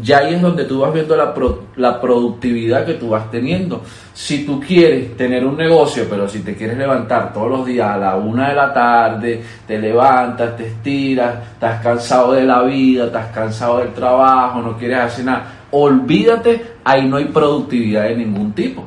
ya 0.00 0.18
ahí 0.18 0.34
es 0.34 0.42
donde 0.42 0.64
tú 0.64 0.80
vas 0.80 0.92
viendo 0.92 1.16
la, 1.16 1.32
pro- 1.34 1.64
la 1.76 2.00
productividad 2.00 2.86
que 2.86 2.94
tú 2.94 3.10
vas 3.10 3.30
teniendo. 3.30 3.82
Si 4.12 4.46
tú 4.46 4.58
quieres 4.60 5.16
tener 5.16 5.44
un 5.44 5.56
negocio, 5.56 6.06
pero 6.08 6.28
si 6.28 6.40
te 6.40 6.54
quieres 6.54 6.78
levantar 6.78 7.32
todos 7.32 7.50
los 7.50 7.66
días 7.66 7.90
a 7.90 7.96
la 7.98 8.16
una 8.16 8.48
de 8.48 8.54
la 8.54 8.72
tarde, 8.72 9.42
te 9.66 9.78
levantas, 9.78 10.56
te 10.56 10.68
estiras, 10.68 11.34
estás 11.52 11.82
cansado 11.82 12.32
de 12.32 12.44
la 12.44 12.62
vida, 12.62 13.06
estás 13.06 13.26
cansado 13.32 13.78
del 13.78 13.92
trabajo, 13.92 14.60
no 14.62 14.76
quieres 14.78 14.98
hacer 14.98 15.24
nada, 15.26 15.52
olvídate, 15.70 16.62
ahí 16.84 17.06
no 17.06 17.16
hay 17.16 17.26
productividad 17.26 18.04
de 18.04 18.16
ningún 18.16 18.52
tipo. 18.52 18.84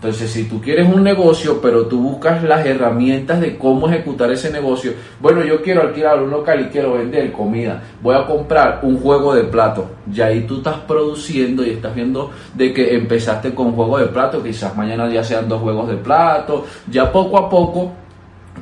Entonces, 0.00 0.30
si 0.30 0.44
tú 0.44 0.62
quieres 0.62 0.88
un 0.88 1.04
negocio, 1.04 1.60
pero 1.60 1.84
tú 1.84 2.00
buscas 2.00 2.42
las 2.42 2.64
herramientas 2.64 3.38
de 3.38 3.58
cómo 3.58 3.86
ejecutar 3.86 4.32
ese 4.32 4.50
negocio, 4.50 4.94
bueno, 5.20 5.44
yo 5.44 5.60
quiero 5.60 5.82
alquilar 5.82 6.22
un 6.22 6.30
local 6.30 6.58
y 6.58 6.64
quiero 6.70 6.94
vender 6.94 7.30
comida, 7.32 7.82
voy 8.00 8.16
a 8.16 8.24
comprar 8.24 8.80
un 8.82 8.98
juego 8.98 9.34
de 9.34 9.44
plato, 9.44 9.90
ya 10.10 10.26
ahí 10.26 10.46
tú 10.46 10.56
estás 10.56 10.76
produciendo 10.88 11.62
y 11.66 11.72
estás 11.72 11.94
viendo 11.94 12.30
de 12.54 12.72
que 12.72 12.94
empezaste 12.94 13.54
con 13.54 13.72
juego 13.72 13.98
de 13.98 14.06
plato, 14.06 14.42
quizás 14.42 14.74
mañana 14.74 15.06
ya 15.10 15.22
sean 15.22 15.46
dos 15.46 15.60
juegos 15.60 15.90
de 15.90 15.96
plato, 15.96 16.64
ya 16.90 17.12
poco 17.12 17.36
a 17.36 17.50
poco, 17.50 17.92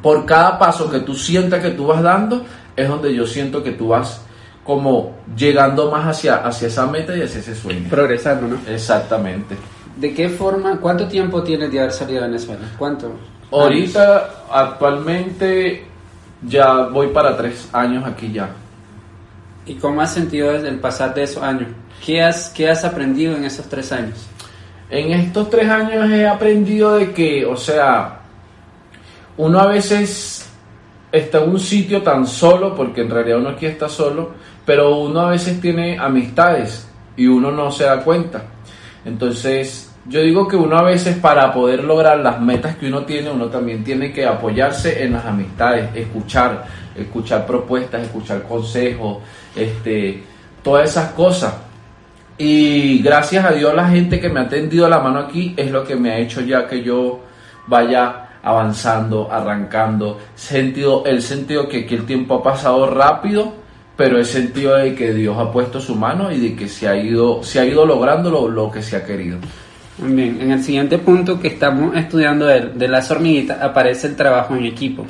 por 0.03 0.27
cada 0.27 0.59
paso 0.59 0.91
que 0.91 0.99
tú 0.99 1.15
sientas 1.15 1.63
que 1.63 1.71
tú 1.71 1.87
vas 1.87 2.03
dando, 2.03 2.43
es 2.75 2.89
donde 2.89 3.15
yo 3.15 3.25
siento 3.25 3.63
que 3.63 3.71
tú 3.71 3.87
vas 3.87 4.25
como 4.65 5.15
llegando 5.37 5.89
más 5.89 6.05
hacia, 6.05 6.39
hacia 6.39 6.67
esa 6.67 6.85
meta 6.89 7.17
y 7.17 7.23
hacia 7.23 7.39
ese 7.39 7.55
sueño. 7.55 7.89
Progresando, 7.89 8.49
¿no? 8.49 8.59
Exactamente. 8.69 9.57
¿De 9.99 10.15
qué 10.15 10.29
forma, 10.29 10.79
cuánto 10.81 11.09
tiempo 11.09 11.43
tienes 11.43 11.73
de 11.73 11.81
haber 11.81 11.93
salido 11.93 12.21
de 12.21 12.29
Venezuela? 12.29 12.61
¿Cuánto? 12.79 13.11
Ahorita, 13.51 14.45
actualmente, 14.49 15.85
ya 16.47 16.87
voy 16.87 17.09
para 17.09 17.37
tres 17.37 17.69
años 17.73 18.05
aquí 18.07 18.31
ya. 18.31 18.49
¿Y 19.67 19.75
cómo 19.75 20.01
has 20.01 20.15
sentido 20.15 20.53
desde 20.53 20.69
el 20.69 20.79
pasar 20.79 21.15
de 21.15 21.25
esos 21.25 21.43
años? 21.43 21.69
¿Qué 22.05 22.23
has, 22.23 22.51
qué 22.51 22.71
has 22.71 22.85
aprendido 22.85 23.37
en 23.37 23.45
esos 23.45 23.69
tres 23.69 23.91
años? 23.91 24.29
En 24.89 25.13
estos 25.13 25.51
tres 25.51 25.69
años 25.69 26.09
he 26.11 26.29
aprendido 26.29 26.95
de 26.95 27.13
que, 27.13 27.45
o 27.45 27.57
sea, 27.57 28.21
uno 29.37 29.59
a 29.59 29.67
veces 29.67 30.49
está 31.11 31.43
en 31.43 31.51
un 31.51 31.59
sitio 31.59 32.03
tan 32.03 32.25
solo, 32.25 32.73
porque 32.73 33.01
en 33.01 33.11
realidad 33.11 33.39
uno 33.39 33.49
aquí 33.49 33.67
está 33.67 33.89
solo, 33.89 34.31
pero 34.65 34.97
uno 34.97 35.23
a 35.23 35.31
veces 35.31 35.61
tiene 35.61 35.99
amistades 35.99 36.89
y 37.17 37.27
uno 37.27 37.51
no 37.51 37.73
se 37.73 37.83
da 37.83 38.05
cuenta. 38.05 38.45
Entonces, 39.05 39.88
yo 40.09 40.23
digo 40.23 40.49
que 40.49 40.57
uno 40.57 40.79
a 40.79 40.83
veces 40.83 41.17
para 41.19 41.53
poder 41.53 41.85
lograr 41.85 42.19
las 42.21 42.41
metas 42.41 42.77
que 42.77 42.87
uno 42.89 43.05
tiene, 43.05 43.31
uno 43.31 43.47
también 43.47 43.85
tiene 43.85 44.11
que 44.11 44.25
apoyarse 44.25 45.05
en 45.05 45.13
las 45.13 45.27
amistades, 45.27 45.91
escuchar, 45.95 46.65
escuchar 46.97 47.47
propuestas, 47.47 48.03
escuchar 48.03 48.43
consejos, 48.45 49.19
este, 49.55 50.23
todas 50.63 50.89
esas 50.91 51.13
cosas. 51.13 51.55
Y 52.39 53.01
gracias 53.03 53.45
a 53.45 53.51
Dios 53.51 53.75
la 53.75 53.89
gente 53.89 54.19
que 54.19 54.31
me 54.31 54.41
ha 54.41 54.49
tendido 54.49 54.89
la 54.89 55.01
mano 55.01 55.19
aquí 55.19 55.53
es 55.57 55.71
lo 55.71 55.85
que 55.85 55.97
me 55.97 56.11
ha 56.11 56.19
hecho 56.19 56.41
ya 56.41 56.67
que 56.67 56.83
yo 56.83 57.21
vaya 57.67 58.29
avanzando, 58.43 59.31
arrancando. 59.31 60.19
Sentido, 60.35 61.05
el 61.05 61.21
sentido 61.21 61.69
que 61.69 61.81
aquí 61.81 61.95
el 61.95 62.07
tiempo 62.07 62.37
ha 62.37 62.43
pasado 62.43 62.89
rápido, 62.89 63.53
pero 63.95 64.17
el 64.17 64.25
sentido 64.25 64.77
de 64.77 64.95
que 64.95 65.13
Dios 65.13 65.37
ha 65.37 65.53
puesto 65.53 65.81
su 65.81 65.97
mano 65.97 66.33
y 66.33 66.39
de 66.39 66.57
que 66.57 66.67
se 66.67 66.89
ha 66.89 66.97
ido, 66.97 67.43
se 67.43 67.61
ha 67.61 67.67
ido 67.67 67.85
logrando 67.85 68.31
lo, 68.31 68.49
lo 68.49 68.71
que 68.71 68.81
se 68.81 68.97
ha 68.97 69.05
querido. 69.05 69.39
Muy 69.99 70.13
bien, 70.13 70.41
en 70.41 70.53
el 70.53 70.63
siguiente 70.63 70.99
punto 70.99 71.41
que 71.41 71.49
estamos 71.49 71.97
estudiando 71.97 72.47
de, 72.47 72.61
de 72.69 72.89
las 72.89 73.11
hormiguitas 73.11 73.61
aparece 73.61 74.07
el 74.07 74.17
trabajo 74.17 74.55
en 74.55 74.65
equipo. 74.65 75.05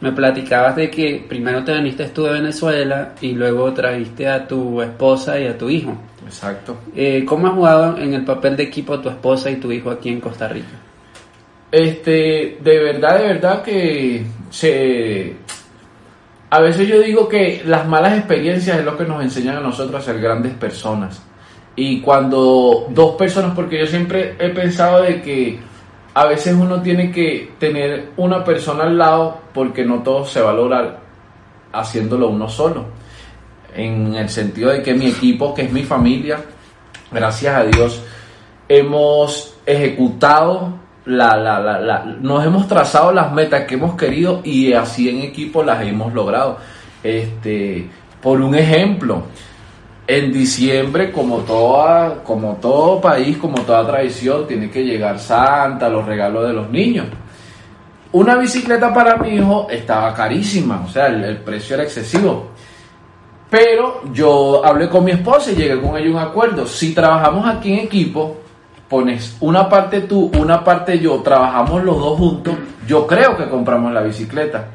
Me 0.00 0.12
platicabas 0.12 0.76
de 0.76 0.90
que 0.90 1.24
primero 1.28 1.62
te 1.62 1.74
viniste 1.74 2.06
tú 2.08 2.24
de 2.24 2.32
Venezuela 2.32 3.14
y 3.20 3.32
luego 3.32 3.72
trajiste 3.72 4.28
a 4.28 4.46
tu 4.46 4.80
esposa 4.80 5.38
y 5.38 5.46
a 5.46 5.58
tu 5.58 5.68
hijo. 5.68 5.94
Exacto. 6.24 6.76
Eh, 6.94 7.24
¿Cómo 7.26 7.48
has 7.48 7.54
jugado 7.54 7.98
en 7.98 8.14
el 8.14 8.24
papel 8.24 8.56
de 8.56 8.62
equipo 8.62 8.98
tu 9.00 9.10
esposa 9.10 9.50
y 9.50 9.56
tu 9.56 9.70
hijo 9.72 9.90
aquí 9.90 10.08
en 10.08 10.20
Costa 10.20 10.48
Rica? 10.48 10.68
Este, 11.70 12.58
de 12.60 12.78
verdad, 12.78 13.18
de 13.18 13.26
verdad 13.26 13.62
que 13.62 14.24
se... 14.50 15.36
A 16.48 16.60
veces 16.60 16.88
yo 16.88 17.00
digo 17.00 17.28
que 17.28 17.62
las 17.64 17.86
malas 17.86 18.18
experiencias 18.18 18.78
es 18.78 18.84
lo 18.84 18.96
que 18.96 19.04
nos 19.04 19.22
enseñan 19.22 19.56
a 19.56 19.60
nosotros 19.60 20.02
a 20.02 20.04
ser 20.04 20.20
grandes 20.20 20.52
personas. 20.54 21.22
Y 21.76 22.00
cuando 22.00 22.86
dos 22.90 23.16
personas, 23.16 23.52
porque 23.54 23.78
yo 23.78 23.86
siempre 23.86 24.34
he 24.38 24.48
pensado 24.50 25.02
de 25.02 25.22
que 25.22 25.58
a 26.14 26.24
veces 26.26 26.54
uno 26.54 26.82
tiene 26.82 27.10
que 27.12 27.52
tener 27.58 28.10
una 28.16 28.44
persona 28.44 28.84
al 28.84 28.98
lado 28.98 29.38
porque 29.54 29.84
no 29.84 30.02
todo 30.02 30.24
se 30.26 30.40
va 30.42 30.50
a 30.50 30.54
lograr 30.54 30.98
haciéndolo 31.72 32.28
uno 32.28 32.48
solo. 32.48 32.84
En 33.74 34.14
el 34.16 34.28
sentido 34.28 34.70
de 34.70 34.82
que 34.82 34.94
mi 34.94 35.06
equipo, 35.06 35.54
que 35.54 35.62
es 35.62 35.72
mi 35.72 35.84
familia, 35.84 36.40
gracias 37.12 37.54
a 37.54 37.62
Dios, 37.64 38.02
hemos 38.68 39.54
ejecutado 39.64 40.74
la, 41.06 41.36
la, 41.36 41.60
la, 41.60 41.80
la- 41.80 42.04
nos 42.20 42.44
hemos 42.44 42.66
trazado 42.68 43.12
las 43.12 43.32
metas 43.32 43.64
que 43.64 43.74
hemos 43.74 43.94
querido 43.96 44.40
y 44.44 44.72
así 44.72 45.08
en 45.08 45.22
equipo 45.22 45.62
las 45.62 45.82
hemos 45.86 46.12
logrado. 46.12 46.58
Este, 47.02 47.88
por 48.20 48.40
un 48.40 48.54
ejemplo, 48.54 49.22
en 50.10 50.32
diciembre, 50.32 51.12
como 51.12 51.38
toda, 51.38 52.24
como 52.24 52.56
todo 52.56 53.00
país, 53.00 53.36
como 53.36 53.60
toda 53.62 53.86
tradición, 53.86 54.44
tiene 54.44 54.68
que 54.68 54.84
llegar 54.84 55.20
Santa, 55.20 55.88
los 55.88 56.04
regalos 56.04 56.48
de 56.48 56.52
los 56.52 56.68
niños. 56.68 57.06
Una 58.10 58.34
bicicleta 58.34 58.92
para 58.92 59.16
mi 59.18 59.36
hijo 59.36 59.68
estaba 59.70 60.12
carísima, 60.12 60.82
o 60.84 60.88
sea, 60.88 61.06
el, 61.06 61.22
el 61.22 61.36
precio 61.36 61.74
era 61.74 61.84
excesivo. 61.84 62.50
Pero 63.48 64.02
yo 64.12 64.64
hablé 64.64 64.88
con 64.88 65.04
mi 65.04 65.12
esposa 65.12 65.52
y 65.52 65.54
llegué 65.54 65.80
con 65.80 65.96
ella 65.96 66.08
a 66.08 66.10
un 66.10 66.18
acuerdo. 66.18 66.66
Si 66.66 66.92
trabajamos 66.92 67.46
aquí 67.46 67.72
en 67.72 67.78
equipo, 67.78 68.36
pones 68.88 69.36
una 69.38 69.68
parte 69.68 70.00
tú, 70.00 70.28
una 70.36 70.64
parte 70.64 70.98
yo, 70.98 71.20
trabajamos 71.20 71.84
los 71.84 71.96
dos 71.96 72.18
juntos, 72.18 72.54
yo 72.84 73.06
creo 73.06 73.36
que 73.36 73.48
compramos 73.48 73.92
la 73.92 74.02
bicicleta. 74.02 74.66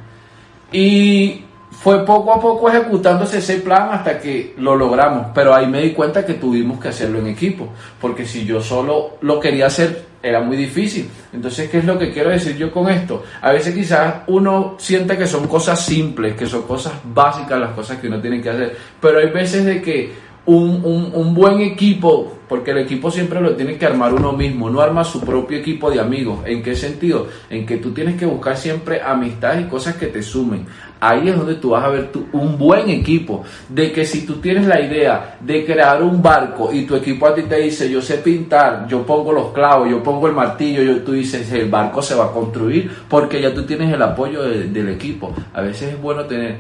Y 0.71 1.44
fue 1.85 2.03
poco 2.03 2.33
a 2.33 2.41
poco 2.41 2.67
ejecutándose 2.67 3.37
ese 3.37 3.57
plan 3.59 3.89
hasta 3.91 4.19
que 4.19 4.55
lo 4.57 4.75
logramos. 4.75 5.27
Pero 5.35 5.53
ahí 5.53 5.67
me 5.67 5.83
di 5.83 5.91
cuenta 5.93 6.25
que 6.25 6.33
tuvimos 6.33 6.79
que 6.79 6.87
hacerlo 6.87 7.19
en 7.19 7.27
equipo. 7.27 7.69
Porque 8.01 8.25
si 8.25 8.43
yo 8.43 8.59
solo 8.59 9.17
lo 9.21 9.39
quería 9.39 9.67
hacer, 9.67 10.03
era 10.23 10.41
muy 10.41 10.57
difícil. 10.57 11.07
Entonces, 11.31 11.69
¿qué 11.69 11.77
es 11.77 11.85
lo 11.85 11.99
que 11.99 12.11
quiero 12.11 12.31
decir 12.31 12.57
yo 12.57 12.71
con 12.71 12.89
esto? 12.89 13.23
A 13.39 13.51
veces 13.51 13.75
quizás 13.75 14.23
uno 14.25 14.77
siente 14.79 15.15
que 15.15 15.27
son 15.27 15.47
cosas 15.47 15.79
simples, 15.85 16.35
que 16.35 16.47
son 16.47 16.63
cosas 16.63 16.93
básicas 17.03 17.59
las 17.59 17.73
cosas 17.73 17.99
que 17.99 18.07
uno 18.07 18.19
tiene 18.19 18.41
que 18.41 18.49
hacer. 18.49 18.75
Pero 18.99 19.19
hay 19.19 19.29
veces 19.29 19.63
de 19.63 19.79
que 19.79 20.11
un, 20.47 20.81
un, 20.83 21.11
un 21.13 21.33
buen 21.33 21.59
equipo, 21.61 22.31
porque 22.47 22.69
el 22.71 22.77
equipo 22.79 23.09
siempre 23.09 23.41
lo 23.41 23.55
tiene 23.55 23.77
que 23.77 23.85
armar 23.87 24.13
uno 24.13 24.31
mismo, 24.31 24.69
no 24.69 24.79
arma 24.79 25.03
su 25.03 25.19
propio 25.21 25.57
equipo 25.57 25.89
de 25.89 25.99
amigos. 25.99 26.39
¿En 26.45 26.61
qué 26.61 26.75
sentido? 26.75 27.27
En 27.49 27.65
que 27.65 27.77
tú 27.77 27.91
tienes 27.91 28.15
que 28.15 28.27
buscar 28.27 28.55
siempre 28.55 29.01
amistades 29.01 29.65
y 29.65 29.69
cosas 29.69 29.95
que 29.95 30.05
te 30.07 30.21
sumen. 30.21 30.65
Ahí 30.99 31.27
es 31.29 31.35
donde 31.35 31.55
tú 31.55 31.71
vas 31.71 31.83
a 31.83 31.89
ver 31.89 32.11
tu- 32.11 32.27
un 32.31 32.57
buen 32.59 32.89
equipo. 32.89 33.43
De 33.67 33.91
que 33.91 34.05
si 34.05 34.25
tú 34.25 34.35
tienes 34.35 34.67
la 34.67 34.79
idea 34.79 35.37
de 35.41 35.65
crear 35.65 36.01
un 36.03 36.21
barco 36.21 36.71
y 36.71 36.85
tu 36.85 36.95
equipo 36.95 37.25
a 37.27 37.33
ti 37.33 37.41
te 37.43 37.57
dice, 37.57 37.89
yo 37.89 37.99
sé 38.01 38.17
pintar, 38.19 38.87
yo 38.87 39.03
pongo 39.05 39.31
los 39.33 39.51
clavos, 39.51 39.89
yo 39.89 40.03
pongo 40.03 40.27
el 40.27 40.33
martillo, 40.33 40.83
yo, 40.83 41.01
tú 41.01 41.13
dices, 41.13 41.51
el 41.51 41.69
barco 41.69 42.01
se 42.03 42.13
va 42.13 42.25
a 42.25 42.31
construir 42.31 42.89
porque 43.09 43.41
ya 43.41 43.51
tú 43.53 43.63
tienes 43.63 43.91
el 43.91 44.01
apoyo 44.01 44.43
de- 44.43 44.65
del 44.65 44.89
equipo. 44.89 45.33
A 45.53 45.61
veces 45.61 45.93
es 45.93 46.01
bueno 46.01 46.25
tener, 46.25 46.57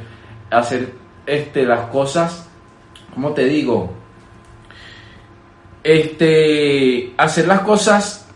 hacer 0.49 0.89
este, 1.27 1.65
las 1.65 1.81
cosas, 1.89 2.49
¿cómo 3.15 3.31
te 3.31 3.45
digo? 3.45 3.91
Este, 5.83 7.13
hacer 7.17 7.47
las 7.47 7.61
cosas 7.61 8.27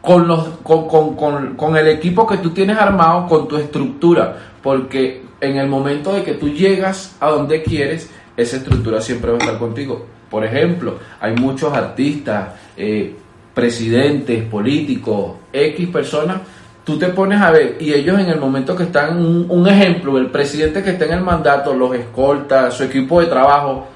con, 0.00 0.28
los, 0.28 0.46
con, 0.62 0.86
con, 0.86 1.16
con, 1.16 1.56
con 1.56 1.76
el 1.76 1.88
equipo 1.88 2.26
que 2.26 2.38
tú 2.38 2.50
tienes 2.50 2.78
armado, 2.78 3.26
con 3.26 3.48
tu 3.48 3.56
estructura, 3.56 4.52
porque 4.62 5.22
en 5.40 5.56
el 5.56 5.68
momento 5.68 6.12
de 6.12 6.22
que 6.22 6.34
tú 6.34 6.50
llegas 6.50 7.16
a 7.18 7.30
donde 7.30 7.62
quieres, 7.62 8.10
esa 8.36 8.56
estructura 8.58 9.00
siempre 9.00 9.30
va 9.30 9.38
a 9.38 9.40
estar 9.40 9.58
contigo. 9.58 10.06
Por 10.30 10.44
ejemplo, 10.44 10.98
hay 11.20 11.34
muchos 11.34 11.72
artistas, 11.72 12.50
eh, 12.76 13.14
presidentes, 13.54 14.44
políticos, 14.44 15.36
X 15.52 15.88
personas, 15.88 16.40
tú 16.84 16.98
te 16.98 17.08
pones 17.08 17.40
a 17.40 17.50
ver 17.50 17.76
y 17.80 17.92
ellos 17.92 18.18
en 18.18 18.28
el 18.28 18.38
momento 18.38 18.76
que 18.76 18.84
están, 18.84 19.18
un, 19.18 19.46
un 19.48 19.68
ejemplo, 19.68 20.18
el 20.18 20.30
presidente 20.30 20.82
que 20.82 20.90
está 20.90 21.04
en 21.06 21.12
el 21.12 21.20
mandato, 21.20 21.74
los 21.74 21.94
escolta, 21.94 22.70
su 22.70 22.84
equipo 22.84 23.20
de 23.20 23.26
trabajo, 23.26 23.86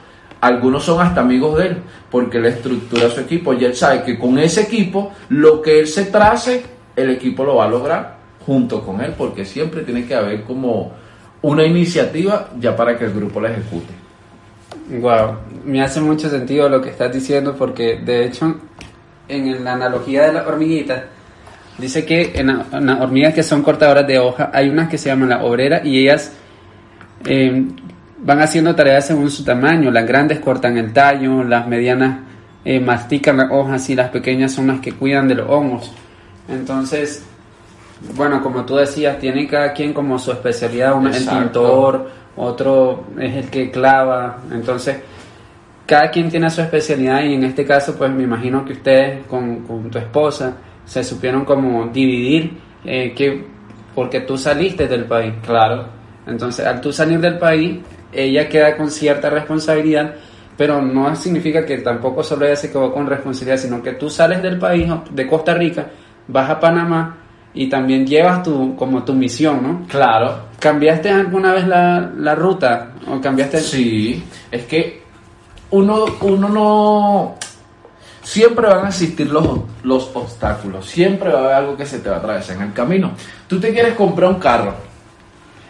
algunos 0.47 0.85
son 0.85 1.01
hasta 1.01 1.21
amigos 1.21 1.59
de 1.59 1.67
él, 1.69 1.77
porque 2.11 2.39
él 2.39 2.47
estructura 2.47 3.09
su 3.11 3.21
equipo 3.21 3.53
y 3.55 3.65
él 3.65 3.75
sabe 3.75 4.03
que 4.03 4.19
con 4.19 4.39
ese 4.39 4.63
equipo, 4.63 5.13
lo 5.31 5.63
que 5.63 5.81
él 5.81 5.87
se 5.87 6.07
trace, 6.07 6.63
el 6.97 7.11
equipo 7.11 7.45
lo 7.45 7.57
va 7.57 7.65
a 7.65 7.69
lograr 7.69 8.17
junto 8.45 8.83
con 8.85 9.01
él, 9.01 9.15
porque 9.17 9.45
siempre 9.45 9.83
tiene 9.83 10.05
que 10.07 10.15
haber 10.15 10.43
como 10.45 10.93
una 11.43 11.65
iniciativa 11.65 12.51
ya 12.61 12.77
para 12.77 12.97
que 12.99 13.05
el 13.07 13.13
grupo 13.13 13.41
la 13.41 13.51
ejecute. 13.51 13.93
Wow, 15.01 15.37
me 15.65 15.83
hace 15.83 16.01
mucho 16.01 16.29
sentido 16.29 16.69
lo 16.69 16.81
que 16.83 16.91
estás 16.91 17.11
diciendo 17.13 17.55
porque 17.57 17.97
de 18.05 18.27
hecho 18.27 18.57
en 19.29 19.65
la 19.65 19.73
analogía 19.73 20.25
de 20.27 20.33
las 20.35 20.47
hormiguitas 20.47 21.05
dice 21.79 22.05
que 22.05 22.33
en, 22.35 22.49
la- 22.49 22.67
las 22.81 23.01
hormigas 23.01 23.33
que 23.33 23.43
son 23.43 23.63
cortadoras 23.63 24.07
de 24.07 24.19
hoja 24.19 24.51
hay 24.53 24.69
unas 24.69 24.89
que 24.91 24.99
se 24.99 25.09
llaman 25.09 25.31
la 25.31 25.43
obrera 25.45 25.81
y 25.85 26.01
ellas 26.03 26.33
eh, 27.25 27.65
van 28.25 28.40
haciendo 28.40 28.75
tareas 28.75 29.07
según 29.07 29.31
su 29.31 29.45
tamaño. 29.45 29.90
Las 29.90 30.07
grandes 30.07 30.40
cortan 30.40 30.76
el 30.78 30.93
tallo, 30.93 31.45
las 31.45 31.69
medianas 31.69 32.21
eh, 32.64 32.81
mastican 32.81 33.37
las 33.37 33.50
hojas 33.50 33.88
y 33.90 33.95
las 33.95 34.09
pequeñas 34.11 34.52
son 34.52 34.69
las 34.69 34.81
que 34.81 34.93
cuidan 34.93 35.28
de 35.28 35.37
los 35.37 35.49
hongos. 35.49 35.93
Entonces, 36.49 37.25
bueno, 38.16 38.43
como 38.43 38.64
tú 38.64 38.76
decías, 38.76 39.19
tiene 39.19 39.47
cada 39.47 39.73
quien 39.73 39.93
como 39.93 40.19
su 40.19 40.33
especialidad. 40.33 40.95
Uno 40.95 41.11
es 41.11 41.26
el 41.26 41.38
pintor, 41.38 42.11
otro 42.37 43.04
es 43.19 43.37
el 43.37 43.50
que 43.50 43.71
clava. 43.71 44.38
Entonces, 44.50 44.97
cada 45.87 46.11
quien 46.11 46.31
tiene 46.31 46.49
su 46.49 46.62
especialidad 46.62 47.23
y 47.23 47.35
en 47.35 47.45
este 47.45 47.66
caso, 47.66 47.95
pues 47.97 48.11
me 48.11 48.23
imagino 48.23 48.64
que 48.64 48.73
ustedes 48.73 49.26
con, 49.26 49.61
con 49.66 49.90
tu 49.90 49.99
esposa 49.99 50.57
se 50.87 51.04
supieron 51.04 51.45
como 51.45 51.87
dividir 51.87 52.59
eh, 52.85 53.12
que 53.14 53.47
porque 53.95 54.21
tú 54.21 54.37
saliste 54.37 54.88
del 54.88 55.04
país. 55.04 55.35
Claro. 55.45 55.87
Entonces, 56.26 56.66
al 56.66 56.81
tú 56.81 56.93
salir 56.93 57.21
del 57.21 57.38
país, 57.38 57.78
ella 58.14 58.49
queda 58.49 58.76
con 58.76 58.90
cierta 58.90 59.30
responsabilidad, 59.30 60.14
pero 60.56 60.80
no 60.80 61.14
significa 61.16 61.64
que 61.64 61.78
tampoco 61.78 62.23
solo 62.23 62.47
ella 62.47 62.56
se 62.56 62.71
quedó 62.71 62.92
con 62.92 63.06
responsabilidad, 63.06 63.59
sino 63.59 63.83
que 63.83 63.92
tú 63.92 64.09
sales 64.09 64.42
del 64.42 64.59
país, 64.59 64.87
de 65.11 65.26
Costa 65.26 65.54
Rica, 65.54 65.87
vas 66.28 66.50
a 66.50 66.61
Panamá 66.61 67.16
y 67.54 67.68
también 67.68 68.06
llevas 68.06 68.42
tu, 68.42 68.75
como 68.76 69.04
tu 69.04 69.14
misión, 69.14 69.62
¿no? 69.62 69.87
Claro. 69.88 70.47
¿Cambiaste 70.59 71.11
alguna 71.11 71.52
vez 71.52 71.66
la, 71.66 72.11
la 72.16 72.35
ruta? 72.35 72.92
¿O 73.09 73.21
cambiaste? 73.21 73.61
Sí, 73.61 74.25
es 74.50 74.64
que 74.64 75.02
uno, 75.71 76.04
uno 76.21 76.49
no... 76.49 77.35
Siempre 78.23 78.66
van 78.66 78.87
a 78.87 78.88
existir 78.88 79.30
los, 79.30 79.61
los 79.83 80.11
obstáculos, 80.14 80.87
siempre 80.87 81.30
va 81.30 81.40
a 81.40 81.42
haber 81.42 81.54
algo 81.56 81.76
que 81.76 81.85
se 81.85 81.99
te 81.99 82.09
va 82.09 82.16
a 82.16 82.18
atravesar 82.21 82.56
en 82.56 82.62
el 82.62 82.73
camino. 82.73 83.12
Tú 83.47 83.61
te 83.61 83.71
quieres 83.71 83.92
comprar 83.94 84.30
un 84.30 84.38
carro, 84.38 84.75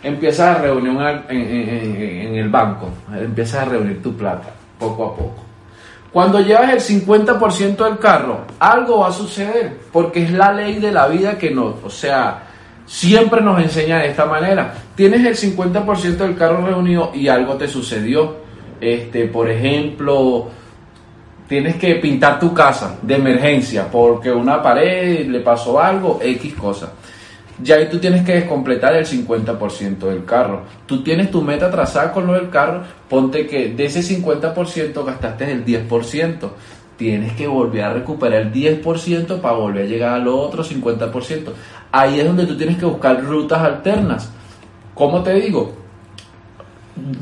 empiezas 0.05 0.57
a 0.59 0.63
reunir 0.63 0.93
en, 1.29 1.41
en- 1.41 2.35
el 2.37 2.49
banco, 2.49 2.91
empiezas 3.19 3.63
a 3.63 3.65
reunir 3.65 4.03
tu 4.03 4.15
plata, 4.17 4.51
poco 4.79 5.05
a 5.05 5.17
poco. 5.17 5.43
Cuando 6.13 6.39
llevas 6.41 6.71
el 6.73 6.81
50% 7.03 7.77
del 7.85 7.99
carro, 7.99 8.43
algo 8.61 9.01
va 9.01 9.09
a 9.09 9.13
suceder, 9.13 9.79
porque 9.93 10.23
es 10.25 10.31
la 10.31 10.53
ley 10.53 10.79
de 10.79 10.93
la 10.93 11.09
vida 11.09 11.37
que 11.39 11.51
no, 11.51 11.75
o 11.83 11.91
sea, 11.91 12.43
siempre 12.87 13.41
nos 13.41 13.61
enseña 13.61 13.99
de 13.99 14.09
esta 14.11 14.27
manera. 14.27 14.75
Tienes 14.95 15.27
el 15.27 15.35
50% 15.37 16.17
del 16.19 16.37
carro 16.37 16.65
reunido 16.67 17.11
y 17.15 17.27
algo 17.29 17.55
te 17.55 17.67
sucedió. 17.67 18.37
Este, 18.81 19.25
por 19.27 19.49
ejemplo, 19.51 20.49
tienes 21.49 21.77
que 21.77 21.97
pintar 21.97 22.39
tu 22.39 22.53
casa 22.55 22.97
de 23.03 23.15
emergencia 23.17 23.89
porque 23.91 24.31
una 24.31 24.63
pared 24.63 25.27
le 25.27 25.41
pasó 25.41 25.81
algo, 25.81 26.21
X 26.23 26.55
cosa. 26.55 26.93
Ya 27.63 27.77
ahí 27.77 27.89
tú 27.89 27.99
tienes 27.99 28.25
que 28.25 28.47
completar 28.47 28.97
el 28.97 29.07
50% 29.07 29.99
del 29.99 30.25
carro. 30.25 30.63
Tú 30.87 31.03
tienes 31.03 31.31
tu 31.31 31.43
meta 31.43 31.71
trazada 31.71 32.13
con 32.13 32.27
lo 32.27 32.35
del 32.35 32.51
carro, 32.51 32.83
ponte 33.09 33.47
que 33.47 33.69
de 33.69 33.85
ese 33.85 34.01
50% 34.01 35.05
gastaste 35.05 35.53
el 35.53 35.65
10%. 35.65 36.51
Tienes 36.97 37.33
que 37.33 37.47
volver 37.47 37.85
a 37.85 37.93
recuperar 37.93 38.43
el 38.43 38.53
10% 38.53 39.41
para 39.41 39.55
volver 39.55 39.87
a 39.87 39.89
llegar 39.89 40.15
al 40.15 40.29
otro 40.29 40.65
50%. 40.65 41.53
Ahí 41.93 42.21
es 42.21 42.27
donde 42.27 42.47
tú 42.47 42.57
tienes 42.57 42.77
que 42.77 42.87
buscar 42.87 43.23
rutas 43.23 43.61
alternas. 43.61 44.31
¿Cómo 44.95 45.23
te 45.23 45.35
digo? 45.35 45.85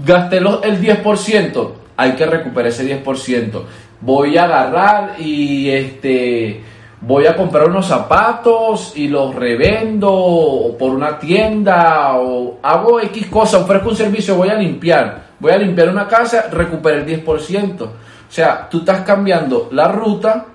gasté 0.04 0.38
el 0.38 0.44
10%, 0.44 1.70
hay 1.96 2.12
que 2.12 2.26
recuperar 2.26 2.68
ese 2.68 3.04
10%. 3.04 3.62
Voy 4.00 4.36
a 4.36 4.44
agarrar 4.44 5.20
y 5.20 5.70
este 5.70 6.62
voy 7.02 7.26
a 7.26 7.36
comprar 7.36 7.68
unos 7.68 7.86
zapatos 7.86 8.92
y 8.96 9.08
los 9.08 9.34
revendo 9.34 10.76
por 10.78 10.92
una 10.92 11.18
tienda 11.18 12.14
o 12.16 12.58
hago 12.62 13.00
X 13.00 13.26
cosa, 13.26 13.58
ofrezco 13.58 13.90
un 13.90 13.96
servicio, 13.96 14.36
voy 14.36 14.48
a 14.48 14.54
limpiar. 14.54 15.32
Voy 15.38 15.52
a 15.52 15.58
limpiar 15.58 15.88
una 15.88 16.06
casa, 16.06 16.46
recupero 16.50 16.98
el 16.98 17.24
10%. 17.24 17.82
O 17.82 17.90
sea, 18.28 18.68
tú 18.68 18.78
estás 18.78 19.00
cambiando 19.00 19.68
la 19.72 19.88
ruta 19.88 20.46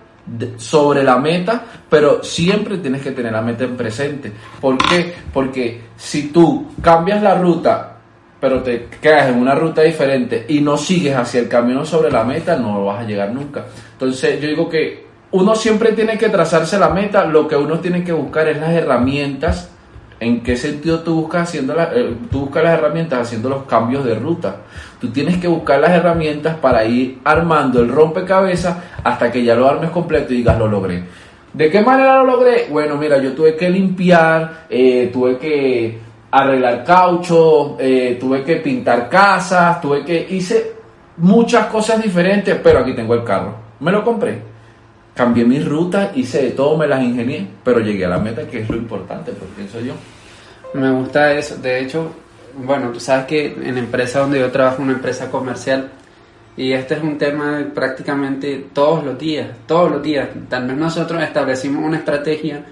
sobre 0.58 1.04
la 1.04 1.18
meta, 1.18 1.64
pero 1.90 2.24
siempre 2.24 2.78
tienes 2.78 3.02
que 3.02 3.12
tener 3.12 3.34
la 3.34 3.42
meta 3.42 3.66
en 3.66 3.76
presente. 3.76 4.32
¿Por 4.62 4.78
qué? 4.78 5.14
Porque 5.34 5.82
si 5.98 6.30
tú 6.30 6.68
cambias 6.82 7.22
la 7.22 7.36
ruta 7.36 7.94
pero 8.40 8.62
te 8.62 8.88
quedas 9.02 9.30
en 9.30 9.40
una 9.40 9.56
ruta 9.56 9.82
diferente 9.82 10.46
y 10.48 10.62
no 10.62 10.78
sigues 10.78 11.16
hacia 11.16 11.40
el 11.40 11.48
camino 11.48 11.84
sobre 11.84 12.12
la 12.12 12.24
meta, 12.24 12.56
no 12.56 12.86
vas 12.86 13.04
a 13.04 13.08
llegar 13.08 13.34
nunca. 13.34 13.66
Entonces 13.94 14.40
yo 14.40 14.48
digo 14.48 14.70
que 14.70 15.07
uno 15.32 15.56
siempre 15.56 15.92
tiene 15.92 16.18
que 16.18 16.30
trazarse 16.30 16.80
la 16.80 16.90
meta, 16.90 17.26
lo 17.26 17.48
que 17.48 17.56
uno 17.56 17.80
tiene 17.80 18.04
que 18.04 18.14
buscar 18.14 18.48
es 18.48 18.60
las 18.60 18.72
herramientas. 18.72 19.70
¿En 20.20 20.42
qué 20.42 20.58
sentido 20.58 21.02
tú 21.02 21.14
buscas, 21.14 21.44
haciendo 21.44 21.76
eh, 21.80 22.16
tú 22.32 22.42
buscas 22.42 22.64
las 22.64 22.74
herramientas 22.74 23.20
haciendo 23.20 23.50
los 23.50 23.64
cambios 23.64 24.04
de 24.04 24.16
ruta? 24.16 24.62
Tú 25.00 25.10
tienes 25.10 25.38
que 25.38 25.48
buscar 25.48 25.80
las 25.80 25.92
herramientas 25.92 26.56
para 26.56 26.86
ir 26.86 27.20
armando 27.24 27.82
el 27.82 27.90
rompecabezas 27.90 28.78
hasta 29.04 29.32
que 29.32 29.44
ya 29.44 29.54
lo 29.54 29.70
armes 29.70 29.92
completo 29.92 30.34
y 30.34 30.38
digas 30.38 30.58
lo 30.58 30.68
logré. 30.68 31.04
¿De 31.54 31.70
qué 31.70 31.82
manera 31.82 32.18
lo 32.18 32.26
logré? 32.26 32.68
Bueno, 32.70 32.98
mira, 32.98 33.20
yo 33.20 33.34
tuve 33.34 33.56
que 33.56 33.70
limpiar, 33.70 34.66
eh, 34.70 35.10
tuve 35.14 35.38
que 35.38 36.00
arreglar 36.32 36.84
caucho, 36.84 37.78
eh, 37.80 38.18
tuve 38.20 38.44
que 38.44 38.56
pintar 38.58 39.08
casas, 39.10 39.80
tuve 39.82 40.04
que 40.04 40.28
hice 40.30 40.74
muchas 41.18 41.68
cosas 41.68 42.02
diferentes, 42.02 42.60
pero 42.64 42.80
aquí 42.80 42.94
tengo 42.94 43.14
el 43.14 43.24
carro. 43.24 43.56
Me 43.80 43.92
lo 43.92 44.04
compré. 44.04 44.57
Cambié 45.18 45.44
mis 45.46 45.66
rutas, 45.66 46.16
hice 46.16 46.44
de 46.44 46.52
todo, 46.52 46.78
me 46.78 46.88
las 46.88 47.02
ingenié, 47.02 47.48
pero 47.64 47.80
llegué 47.80 48.06
a 48.06 48.10
la 48.10 48.20
meta, 48.20 48.48
que 48.48 48.62
es 48.62 48.70
lo 48.70 48.78
importante, 48.78 49.32
pues 49.32 49.50
pienso 49.56 49.80
yo. 49.82 49.94
Me 50.76 50.92
gusta 50.92 51.34
eso. 51.34 51.58
De 51.58 51.80
hecho, 51.82 52.12
bueno, 52.56 52.92
tú 52.92 53.00
sabes 53.00 53.26
que 53.26 53.48
en 53.48 53.74
la 53.74 53.80
empresa 53.80 54.20
donde 54.20 54.40
yo 54.40 54.52
trabajo, 54.52 54.84
una 54.84 54.94
empresa 54.94 55.32
comercial, 55.32 55.90
y 56.56 56.72
este 56.72 56.96
es 56.96 57.04
un 57.04 57.18
tema 57.18 57.58
de 57.58 57.66
prácticamente 57.66 58.68
todos 58.74 59.04
los 59.04 59.18
días, 59.18 59.48
todos 59.68 59.92
los 59.92 60.02
días. 60.02 60.30
Tal 60.50 60.68
vez 60.68 60.76
nosotros 60.78 61.22
establecimos 61.22 61.84
una 61.84 61.98
estrategia 61.98 62.64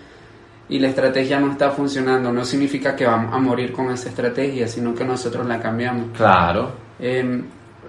y 0.67 0.79
la 0.79 0.87
estrategia 0.87 1.39
no 1.39 1.51
está 1.51 1.69
funcionando. 1.69 2.31
No 2.31 2.43
significa 2.45 2.95
que 2.95 3.05
vamos 3.05 3.33
a 3.33 3.37
morir 3.37 3.71
con 3.71 3.91
esa 3.91 4.09
estrategia, 4.09 4.67
sino 4.67 4.95
que 4.95 5.05
nosotros 5.05 5.45
la 5.45 5.59
cambiamos. 5.59 6.17
Claro. 6.17 6.71
Eh, 6.99 7.43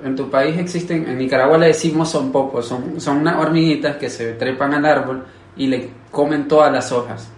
en 0.04 0.16
tu 0.16 0.30
país 0.30 0.58
existen, 0.58 1.08
en 1.08 1.18
Nicaragua 1.18 1.58
le 1.58 1.66
decimos 1.68 2.10
son 2.10 2.30
pocos, 2.32 2.66
son, 2.66 3.00
son 3.00 3.18
unas 3.18 3.36
hormiguitas 3.36 3.96
que 3.96 4.08
se 4.10 4.32
trepan 4.34 4.74
al 4.74 4.84
árbol 4.86 5.24
y 5.56 5.66
le 5.66 5.90
comen 6.10 6.48
todas 6.48 6.72
las 6.72 6.92
hojas. 6.92 7.30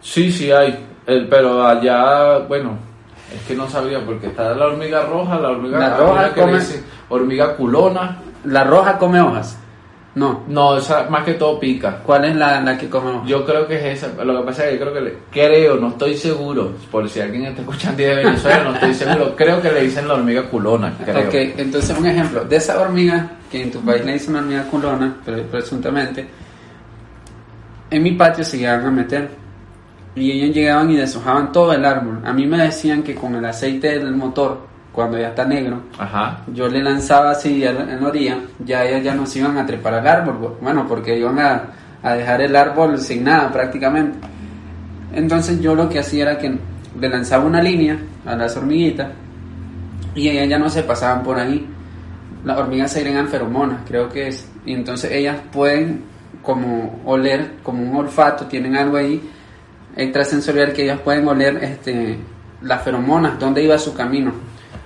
Sí, 0.00 0.32
sí 0.32 0.50
hay, 0.50 0.84
pero 1.30 1.66
allá, 1.66 2.38
bueno, 2.40 2.76
es 3.34 3.40
que 3.46 3.54
no 3.54 3.68
sabía 3.68 4.04
porque 4.04 4.26
está 4.26 4.54
la 4.54 4.66
hormiga 4.66 5.02
roja, 5.06 5.38
la 5.38 5.50
hormiga, 5.50 5.78
La 5.78 5.88
la 5.90 5.96
roja 5.96 6.10
hormiga 6.12 6.34
que 6.34 6.40
come- 6.40 6.52
le 6.52 6.58
dicen 6.58 6.84
hormiga 7.08 7.56
culona 7.56 8.18
¿La 8.44 8.64
roja 8.64 8.98
come 8.98 9.20
hojas? 9.20 9.56
No. 10.14 10.42
No, 10.46 10.76
esa 10.76 11.08
más 11.08 11.24
que 11.24 11.34
todo 11.34 11.58
pica. 11.58 12.00
¿Cuál 12.04 12.26
es 12.26 12.36
la, 12.36 12.60
la 12.60 12.76
que 12.76 12.88
come 12.90 13.10
hojas? 13.12 13.28
Yo 13.28 13.46
creo 13.46 13.66
que 13.66 13.76
es 13.92 14.02
esa. 14.04 14.22
Lo 14.24 14.40
que 14.40 14.46
pasa 14.46 14.66
es 14.66 14.72
que 14.72 14.78
creo 14.80 14.92
que 14.92 15.00
le, 15.00 15.14
creo, 15.30 15.76
no 15.76 15.88
estoy 15.88 16.16
seguro. 16.18 16.72
Por 16.90 17.08
si 17.08 17.20
alguien 17.20 17.46
está 17.46 17.62
escuchando 17.62 18.02
y 18.02 18.04
de 18.04 18.14
Venezuela, 18.16 18.64
no 18.64 18.74
estoy 18.74 18.92
seguro. 18.94 19.34
Creo 19.36 19.62
que 19.62 19.72
le 19.72 19.82
dicen 19.84 20.06
la 20.06 20.14
hormiga 20.14 20.42
culona. 20.42 20.92
Creo. 21.02 21.28
Ok, 21.28 21.34
entonces 21.56 21.96
un 21.98 22.06
ejemplo. 22.06 22.44
De 22.44 22.56
esa 22.56 22.78
hormiga, 22.80 23.30
que 23.50 23.62
en 23.62 23.70
tu 23.70 23.80
país 23.80 24.04
le 24.04 24.12
dicen 24.12 24.36
hormiga 24.36 24.64
culona, 24.64 25.16
pre- 25.24 25.42
presuntamente, 25.44 26.26
en 27.90 28.02
mi 28.02 28.12
patio 28.12 28.44
se 28.44 28.58
llegaban 28.58 28.86
a 28.86 28.90
meter. 28.90 29.28
Y 30.14 30.30
ellos 30.32 30.54
llegaban 30.54 30.90
y 30.90 30.96
deshojaban 30.96 31.52
todo 31.52 31.72
el 31.72 31.84
árbol. 31.86 32.20
A 32.24 32.34
mí 32.34 32.46
me 32.46 32.58
decían 32.58 33.02
que 33.02 33.14
con 33.14 33.34
el 33.34 33.44
aceite 33.46 33.98
del 33.98 34.14
motor, 34.14 34.58
cuando 34.92 35.18
ya 35.18 35.28
está 35.28 35.44
negro, 35.44 35.80
Ajá. 35.98 36.42
yo 36.52 36.68
le 36.68 36.82
lanzaba 36.82 37.30
así 37.30 37.64
en 37.64 38.00
la 38.00 38.06
orilla, 38.08 38.38
ya 38.64 38.84
ellas 38.84 39.02
ya 39.02 39.14
no 39.14 39.26
se 39.26 39.38
iban 39.38 39.56
a 39.56 39.66
trepar 39.66 39.94
al 39.94 40.06
árbol, 40.06 40.58
bueno, 40.60 40.86
porque 40.86 41.18
iban 41.18 41.38
a, 41.38 41.62
a 42.02 42.14
dejar 42.14 42.42
el 42.42 42.54
árbol 42.54 42.98
sin 42.98 43.24
nada 43.24 43.50
prácticamente. 43.50 44.18
Entonces 45.14 45.60
yo 45.60 45.74
lo 45.74 45.88
que 45.88 45.98
hacía 45.98 46.22
era 46.24 46.38
que 46.38 46.58
le 47.00 47.08
lanzaba 47.08 47.44
una 47.44 47.62
línea 47.62 47.98
a 48.26 48.34
las 48.36 48.56
hormiguitas 48.56 49.08
y 50.14 50.28
ellas 50.28 50.48
ya 50.48 50.58
no 50.58 50.68
se 50.68 50.82
pasaban 50.82 51.22
por 51.22 51.38
ahí. 51.38 51.66
Las 52.44 52.58
hormigas 52.58 52.92
se 52.92 53.00
agregan 53.00 53.28
feromonas, 53.28 53.80
creo 53.86 54.08
que 54.08 54.28
es. 54.28 54.48
Y 54.66 54.74
entonces 54.74 55.10
ellas 55.12 55.36
pueden 55.52 56.02
como 56.42 57.00
oler, 57.04 57.54
como 57.62 57.82
un 57.82 57.96
olfato, 57.96 58.46
tienen 58.46 58.76
algo 58.76 58.96
ahí 58.96 59.22
extrasensorial 59.96 60.72
que 60.72 60.84
ellas 60.84 61.00
pueden 61.00 61.26
oler 61.28 61.62
este, 61.62 62.18
las 62.62 62.82
feromonas, 62.82 63.38
dónde 63.38 63.62
iba 63.62 63.78
su 63.78 63.94
camino. 63.94 64.32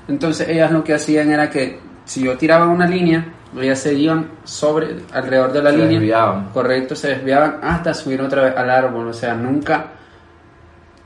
Entonces 0.09 0.49
ellas 0.49 0.71
lo 0.71 0.85
que 0.85 0.95
hacían 0.95 1.31
era 1.31 1.51
que 1.51 1.81
si 2.05 2.23
yo 2.23 2.37
tiraba 2.37 2.69
una 2.69 2.87
línea, 2.87 3.33
ellas 3.61 3.79
se 3.81 3.95
iban 3.95 4.31
sobre, 4.45 4.97
alrededor 5.13 5.53
de 5.53 5.63
la 5.63 5.71
Se 5.71 5.77
línea. 5.79 5.99
desviaban. 5.99 6.49
Correcto, 6.51 6.95
se 6.95 7.09
desviaban 7.09 7.59
hasta 7.63 7.95
subir 7.95 8.21
otra 8.21 8.43
vez 8.43 8.57
al 8.57 8.71
árbol. 8.71 9.09
O 9.09 9.13
sea, 9.13 9.35
nunca, 9.35 9.87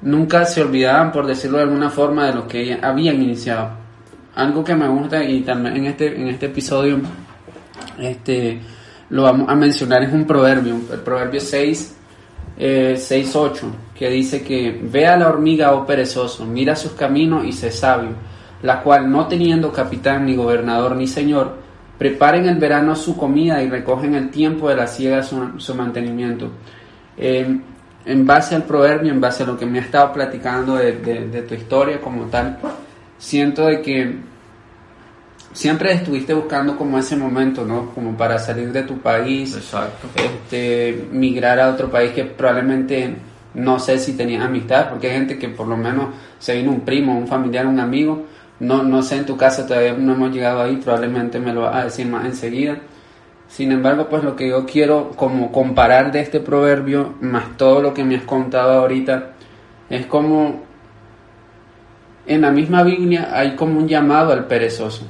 nunca 0.02 0.44
se 0.44 0.62
olvidaban, 0.62 1.12
por 1.12 1.26
decirlo 1.26 1.58
de 1.58 1.64
alguna 1.64 1.90
forma, 1.90 2.26
de 2.26 2.34
lo 2.34 2.46
que 2.46 2.60
ellas 2.60 2.80
habían 2.82 3.22
iniciado. 3.22 3.70
Algo 4.34 4.62
que 4.62 4.74
me 4.74 4.88
gusta 4.88 5.22
y 5.24 5.40
también 5.40 5.76
en 5.76 5.86
este, 5.86 6.14
en 6.14 6.28
este 6.28 6.46
episodio 6.46 7.00
este, 7.98 8.60
lo 9.10 9.22
vamos 9.24 9.48
a 9.48 9.54
mencionar 9.54 10.02
es 10.02 10.12
un 10.12 10.26
proverbio, 10.26 10.76
el 10.92 11.00
proverbio 11.00 11.40
6, 11.40 11.96
eh, 12.58 12.94
6.8, 12.96 13.60
que 13.94 14.08
dice 14.08 14.42
que 14.42 14.80
ve 14.82 15.06
a 15.06 15.16
la 15.16 15.28
hormiga, 15.28 15.72
oh 15.72 15.84
perezoso, 15.84 16.46
mira 16.46 16.76
sus 16.76 16.92
caminos 16.92 17.44
y 17.44 17.52
sé 17.52 17.70
sabio, 17.70 18.10
la 18.62 18.82
cual 18.82 19.10
no 19.10 19.26
teniendo 19.26 19.72
capitán, 19.72 20.26
ni 20.26 20.36
gobernador, 20.36 20.96
ni 20.96 21.06
señor, 21.06 21.54
prepara 21.98 22.38
en 22.38 22.46
el 22.46 22.56
verano 22.56 22.94
su 22.96 23.16
comida 23.16 23.62
y 23.62 23.68
recoge 23.68 24.06
en 24.06 24.14
el 24.14 24.30
tiempo 24.30 24.68
de 24.68 24.76
la 24.76 24.86
siega 24.86 25.22
su, 25.22 25.58
su 25.58 25.74
mantenimiento. 25.74 26.50
Eh, 27.16 27.58
en 28.06 28.26
base 28.26 28.54
al 28.54 28.62
proverbio, 28.64 29.12
en 29.12 29.20
base 29.20 29.42
a 29.42 29.46
lo 29.46 29.58
que 29.58 29.66
me 29.66 29.78
ha 29.78 29.82
estado 29.82 30.12
platicando 30.12 30.76
de, 30.76 30.92
de- 30.92 31.28
de 31.28 31.42
tu 31.42 31.54
historia 31.54 32.00
como 32.00 32.24
tal, 32.24 32.58
siento 33.18 33.66
de 33.66 33.82
que 33.82 34.16
siempre 35.52 35.92
estuviste 35.92 36.32
buscando 36.32 36.76
como 36.76 36.98
ese 36.98 37.16
momento, 37.16 37.64
¿no? 37.64 37.90
Como 37.94 38.16
para 38.16 38.38
salir 38.38 38.72
de 38.72 38.82
tu 38.84 38.98
país, 38.98 39.54
Exacto. 39.56 40.08
este, 40.16 41.08
migrar 41.12 41.58
a 41.60 41.68
otro 41.70 41.90
país 41.90 42.12
que 42.12 42.24
probablemente 42.24 43.16
no 43.54 43.78
sé 43.80 43.98
si 43.98 44.12
tenías 44.12 44.44
amistad, 44.44 44.88
porque 44.90 45.08
hay 45.10 45.14
gente 45.18 45.38
que 45.38 45.48
por 45.48 45.66
lo 45.66 45.76
menos 45.76 46.06
se 46.38 46.54
vino 46.54 46.70
un 46.70 46.80
primo, 46.82 47.18
un 47.18 47.26
familiar, 47.26 47.66
un 47.66 47.80
amigo, 47.80 48.26
no, 48.60 48.82
no 48.82 49.02
sé 49.02 49.16
en 49.16 49.26
tu 49.26 49.36
caso 49.36 49.64
todavía 49.66 49.94
no 49.94 50.12
hemos 50.12 50.32
llegado 50.32 50.62
ahí, 50.62 50.76
probablemente 50.76 51.40
me 51.40 51.52
lo 51.52 51.62
vas 51.62 51.76
a 51.76 51.84
decir 51.84 52.06
más 52.06 52.26
enseguida. 52.26 52.78
Sin 53.48 53.72
embargo, 53.72 54.08
pues 54.08 54.22
lo 54.22 54.36
que 54.36 54.48
yo 54.48 54.64
quiero 54.64 55.10
como 55.16 55.50
comparar 55.50 56.12
de 56.12 56.20
este 56.20 56.38
proverbio, 56.40 57.14
más 57.20 57.56
todo 57.56 57.82
lo 57.82 57.92
que 57.92 58.04
me 58.04 58.16
has 58.16 58.22
contado 58.22 58.74
ahorita, 58.74 59.32
es 59.88 60.06
como 60.06 60.62
en 62.26 62.42
la 62.42 62.50
misma 62.52 62.84
Biblia 62.84 63.30
hay 63.32 63.56
como 63.56 63.78
un 63.78 63.88
llamado 63.88 64.32
al 64.32 64.46
perezoso, 64.46 65.04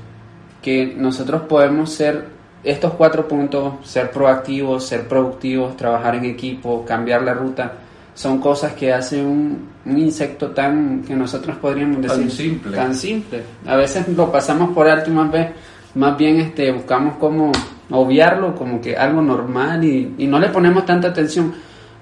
que 0.62 0.94
nosotros 0.96 1.42
podemos 1.42 1.92
ser 1.92 2.28
estos 2.62 2.94
cuatro 2.94 3.28
puntos, 3.28 3.74
ser 3.82 4.10
proactivos, 4.10 4.86
ser 4.86 5.08
productivos, 5.08 5.76
trabajar 5.76 6.14
en 6.14 6.24
equipo, 6.24 6.84
cambiar 6.86 7.22
la 7.22 7.34
ruta, 7.34 7.72
son 8.20 8.38
cosas 8.38 8.74
que 8.74 8.92
hace 8.92 9.24
un, 9.24 9.66
un 9.86 9.98
insecto 9.98 10.50
tan 10.50 11.02
que 11.06 11.14
nosotros 11.16 11.56
podríamos 11.56 12.06
Tan 12.06 12.24
decir 12.26 12.30
simple. 12.52 12.76
tan 12.76 12.94
simple. 12.94 13.42
A 13.66 13.76
veces 13.76 14.06
lo 14.08 14.30
pasamos 14.30 14.72
por 14.74 14.86
alto 14.86 15.10
y 15.10 15.14
más, 15.14 15.32
ve- 15.32 15.52
más 15.94 16.18
bien 16.18 16.38
este, 16.38 16.70
buscamos 16.70 17.16
como 17.16 17.50
obviarlo 17.90 18.54
como 18.54 18.78
que 18.78 18.94
algo 18.94 19.22
normal 19.22 19.82
y, 19.84 20.16
y 20.18 20.26
no 20.26 20.38
le 20.38 20.48
ponemos 20.48 20.84
tanta 20.84 21.08
atención, 21.08 21.54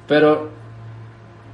pero 0.08 0.50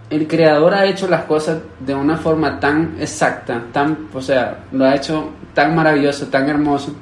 el 0.08 0.26
creador 0.26 0.72
ha 0.72 0.86
hecho 0.86 1.08
las 1.08 1.24
cosas 1.24 1.58
de 1.80 1.94
una 1.94 2.16
forma 2.16 2.58
tan 2.58 2.94
exacta, 2.98 3.64
tan, 3.70 4.08
o 4.14 4.22
sea, 4.22 4.64
lo 4.72 4.86
ha 4.86 4.94
hecho 4.94 5.28
tan 5.52 5.74
maravilloso, 5.74 6.28
tan 6.28 6.48
hermoso, 6.48 6.94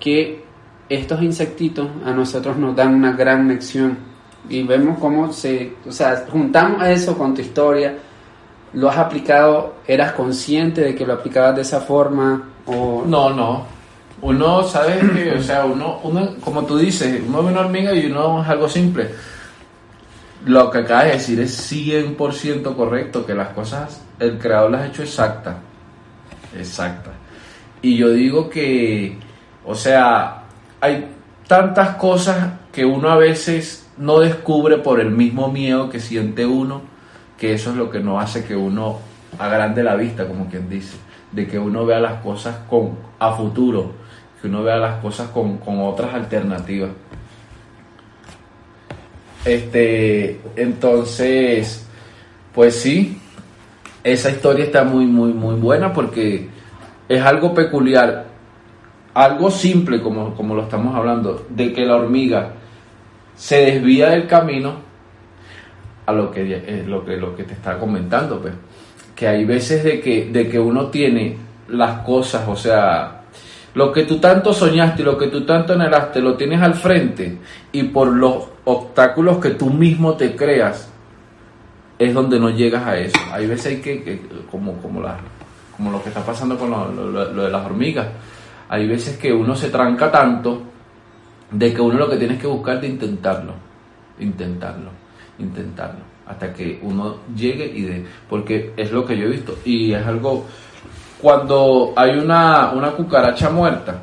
que 0.00 0.42
estos 0.88 1.22
insectitos 1.22 1.86
a 2.04 2.10
nosotros 2.10 2.56
nos 2.56 2.74
dan 2.74 2.94
una 2.96 3.12
gran 3.12 3.46
lección. 3.46 3.96
Y 4.48 4.62
vemos 4.62 4.98
cómo 4.98 5.32
se, 5.32 5.74
o 5.86 5.92
sea, 5.92 6.26
juntamos 6.30 6.86
eso 6.86 7.16
con 7.16 7.34
tu 7.34 7.40
historia, 7.40 7.96
lo 8.74 8.90
has 8.90 8.98
aplicado, 8.98 9.76
eras 9.86 10.12
consciente 10.12 10.82
de 10.82 10.94
que 10.94 11.06
lo 11.06 11.14
aplicabas 11.14 11.56
de 11.56 11.62
esa 11.62 11.80
forma, 11.80 12.50
o 12.66 13.04
No, 13.06 13.30
no. 13.30 13.74
Uno, 14.22 14.62
¿sabes 14.62 14.98
que 15.12 15.32
O 15.32 15.42
sea, 15.42 15.64
uno, 15.64 16.00
uno, 16.02 16.36
como 16.40 16.64
tú 16.64 16.78
dices, 16.78 17.22
uno 17.26 17.42
ve 17.42 17.52
una 17.52 17.60
hormiga 17.60 17.92
y 17.92 18.06
uno 18.06 18.42
es 18.42 18.48
algo 18.48 18.68
simple. 18.68 19.10
Lo 20.46 20.70
que 20.70 20.78
acabas 20.78 21.04
de 21.04 21.10
decir 21.12 21.40
es 21.40 21.72
100% 21.72 22.74
correcto, 22.74 23.24
que 23.26 23.34
las 23.34 23.48
cosas, 23.48 24.02
el 24.18 24.38
creador 24.38 24.70
las 24.70 24.82
ha 24.82 24.86
hecho 24.86 25.02
exactas. 25.02 25.56
Exactas. 26.56 27.14
Y 27.82 27.96
yo 27.96 28.10
digo 28.10 28.48
que, 28.48 29.18
o 29.64 29.74
sea, 29.74 30.42
hay 30.80 31.06
tantas 31.46 31.96
cosas 31.96 32.52
que 32.72 32.84
uno 32.84 33.10
a 33.10 33.16
veces 33.16 33.83
no 33.96 34.20
descubre 34.20 34.78
por 34.78 35.00
el 35.00 35.10
mismo 35.10 35.50
miedo 35.50 35.88
que 35.90 36.00
siente 36.00 36.46
uno, 36.46 36.82
que 37.38 37.54
eso 37.54 37.70
es 37.70 37.76
lo 37.76 37.90
que 37.90 38.00
no 38.00 38.20
hace 38.20 38.44
que 38.44 38.56
uno 38.56 38.98
agrande 39.38 39.82
la 39.82 39.96
vista, 39.96 40.26
como 40.26 40.48
quien 40.48 40.68
dice, 40.68 40.96
de 41.32 41.46
que 41.46 41.58
uno 41.58 41.84
vea 41.84 42.00
las 42.00 42.22
cosas 42.22 42.56
con 42.68 42.96
a 43.18 43.32
futuro, 43.32 43.92
que 44.40 44.48
uno 44.48 44.62
vea 44.62 44.76
las 44.76 45.00
cosas 45.00 45.28
con, 45.30 45.58
con 45.58 45.80
otras 45.80 46.14
alternativas. 46.14 46.90
Este, 49.44 50.40
entonces, 50.56 51.86
pues 52.54 52.76
sí, 52.76 53.18
esa 54.02 54.30
historia 54.30 54.64
está 54.64 54.84
muy, 54.84 55.06
muy, 55.06 55.32
muy 55.32 55.56
buena 55.56 55.92
porque 55.92 56.48
es 57.08 57.22
algo 57.22 57.52
peculiar, 57.52 58.26
algo 59.12 59.50
simple 59.50 60.00
como, 60.00 60.34
como 60.34 60.54
lo 60.54 60.62
estamos 60.62 60.94
hablando, 60.94 61.46
de 61.50 61.72
que 61.72 61.84
la 61.84 61.96
hormiga 61.96 62.52
se 63.34 63.56
desvía 63.64 64.10
del 64.10 64.26
camino 64.26 64.76
a 66.06 66.12
lo 66.12 66.30
que, 66.30 66.42
eh, 66.42 66.84
lo 66.86 67.04
que, 67.04 67.16
lo 67.16 67.34
que 67.34 67.44
te 67.44 67.54
está 67.54 67.78
comentando, 67.78 68.40
pues. 68.40 68.54
Que 69.14 69.28
hay 69.28 69.44
veces 69.44 69.84
de 69.84 70.00
que, 70.00 70.26
de 70.30 70.48
que 70.48 70.58
uno 70.58 70.86
tiene 70.88 71.36
las 71.68 72.00
cosas, 72.00 72.46
o 72.48 72.56
sea, 72.56 73.22
lo 73.74 73.90
que 73.92 74.04
tú 74.04 74.18
tanto 74.18 74.52
soñaste, 74.52 75.02
lo 75.02 75.16
que 75.16 75.28
tú 75.28 75.44
tanto 75.46 75.72
anhelaste, 75.72 76.20
lo 76.20 76.34
tienes 76.36 76.60
al 76.60 76.74
frente 76.74 77.38
y 77.72 77.84
por 77.84 78.08
los 78.08 78.48
obstáculos 78.64 79.38
que 79.38 79.50
tú 79.50 79.70
mismo 79.70 80.14
te 80.14 80.36
creas, 80.36 80.90
es 81.98 82.12
donde 82.12 82.38
no 82.40 82.50
llegas 82.50 82.86
a 82.86 82.98
eso. 82.98 83.16
Hay 83.32 83.46
veces 83.46 83.66
hay 83.66 83.80
que, 83.80 84.02
que- 84.02 84.20
como, 84.50 84.74
como, 84.82 85.00
la, 85.00 85.16
como 85.76 85.90
lo 85.92 86.02
que 86.02 86.08
está 86.10 86.20
pasando 86.24 86.58
con 86.58 86.70
lo, 86.70 87.42
de 87.42 87.50
las 87.50 87.64
hormigas, 87.64 88.06
hay 88.68 88.86
veces 88.86 89.16
que 89.16 89.32
uno 89.32 89.54
se 89.54 89.70
tranca 89.70 90.10
tanto 90.10 90.62
de 91.54 91.72
que 91.72 91.80
uno 91.80 91.98
lo 91.98 92.10
que 92.10 92.16
tiene 92.16 92.36
que 92.36 92.46
buscar 92.46 92.80
de 92.80 92.88
intentarlo, 92.88 93.54
intentarlo, 94.18 94.90
intentarlo, 95.38 96.00
hasta 96.26 96.52
que 96.52 96.80
uno 96.82 97.18
llegue 97.34 97.66
y 97.66 97.82
de, 97.82 98.04
porque 98.28 98.72
es 98.76 98.90
lo 98.90 99.04
que 99.04 99.16
yo 99.16 99.26
he 99.26 99.30
visto 99.30 99.58
y 99.64 99.92
es 99.92 100.04
algo, 100.04 100.46
cuando 101.22 101.92
hay 101.96 102.18
una, 102.18 102.72
una 102.72 102.90
cucaracha 102.90 103.50
muerta, 103.50 104.00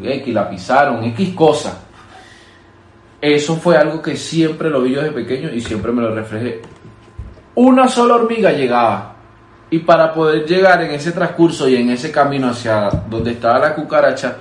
X 0.00 0.32
la 0.32 0.48
pisaron, 0.48 1.02
X 1.04 1.34
cosa, 1.34 1.80
eso 3.20 3.56
fue 3.56 3.76
algo 3.76 4.00
que 4.00 4.16
siempre 4.16 4.70
lo 4.70 4.82
vi 4.82 4.94
yo 4.94 5.00
desde 5.00 5.14
pequeño 5.14 5.50
y 5.52 5.60
siempre 5.60 5.90
me 5.90 6.02
lo 6.02 6.14
reflejé. 6.14 6.62
Una 7.56 7.88
sola 7.88 8.14
hormiga 8.14 8.52
llegaba. 8.52 9.14
Y 9.68 9.80
para 9.80 10.12
poder 10.14 10.46
llegar 10.46 10.80
en 10.82 10.92
ese 10.92 11.10
transcurso 11.10 11.68
y 11.68 11.74
en 11.74 11.90
ese 11.90 12.12
camino 12.12 12.50
hacia 12.50 12.88
donde 13.10 13.32
estaba 13.32 13.58
la 13.58 13.74
cucaracha, 13.74 14.36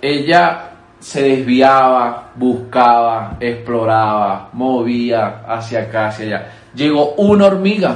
ella 0.00 0.69
se 1.00 1.22
desviaba, 1.22 2.30
buscaba, 2.36 3.36
exploraba, 3.40 4.50
movía 4.52 5.42
hacia 5.48 5.80
acá, 5.80 6.08
hacia 6.08 6.26
allá. 6.26 6.52
Llegó 6.74 7.14
una 7.14 7.46
hormiga. 7.46 7.94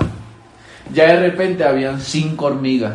Ya 0.93 1.09
de 1.09 1.21
repente 1.21 1.65
habían 1.65 2.01
cinco 2.01 2.47
hormigas. 2.47 2.95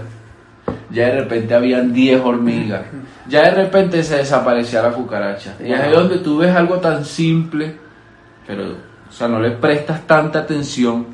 ya 0.89 1.05
de 1.05 1.19
repente 1.21 1.53
habían 1.53 1.93
10 1.93 2.21
hormigas, 2.21 2.81
ya 3.27 3.43
de 3.43 3.51
repente 3.51 4.03
se 4.03 4.17
desaparecía 4.17 4.81
la 4.81 4.91
cucaracha. 4.91 5.55
Y 5.63 5.71
es 5.71 5.91
donde 5.91 6.17
tú 6.17 6.39
ves 6.39 6.55
algo 6.55 6.77
tan 6.77 7.05
simple, 7.05 7.75
pero, 8.47 8.71
o 9.07 9.11
sea, 9.11 9.27
no 9.27 9.39
le 9.39 9.51
prestas 9.51 10.07
tanta 10.07 10.39
atención 10.39 11.05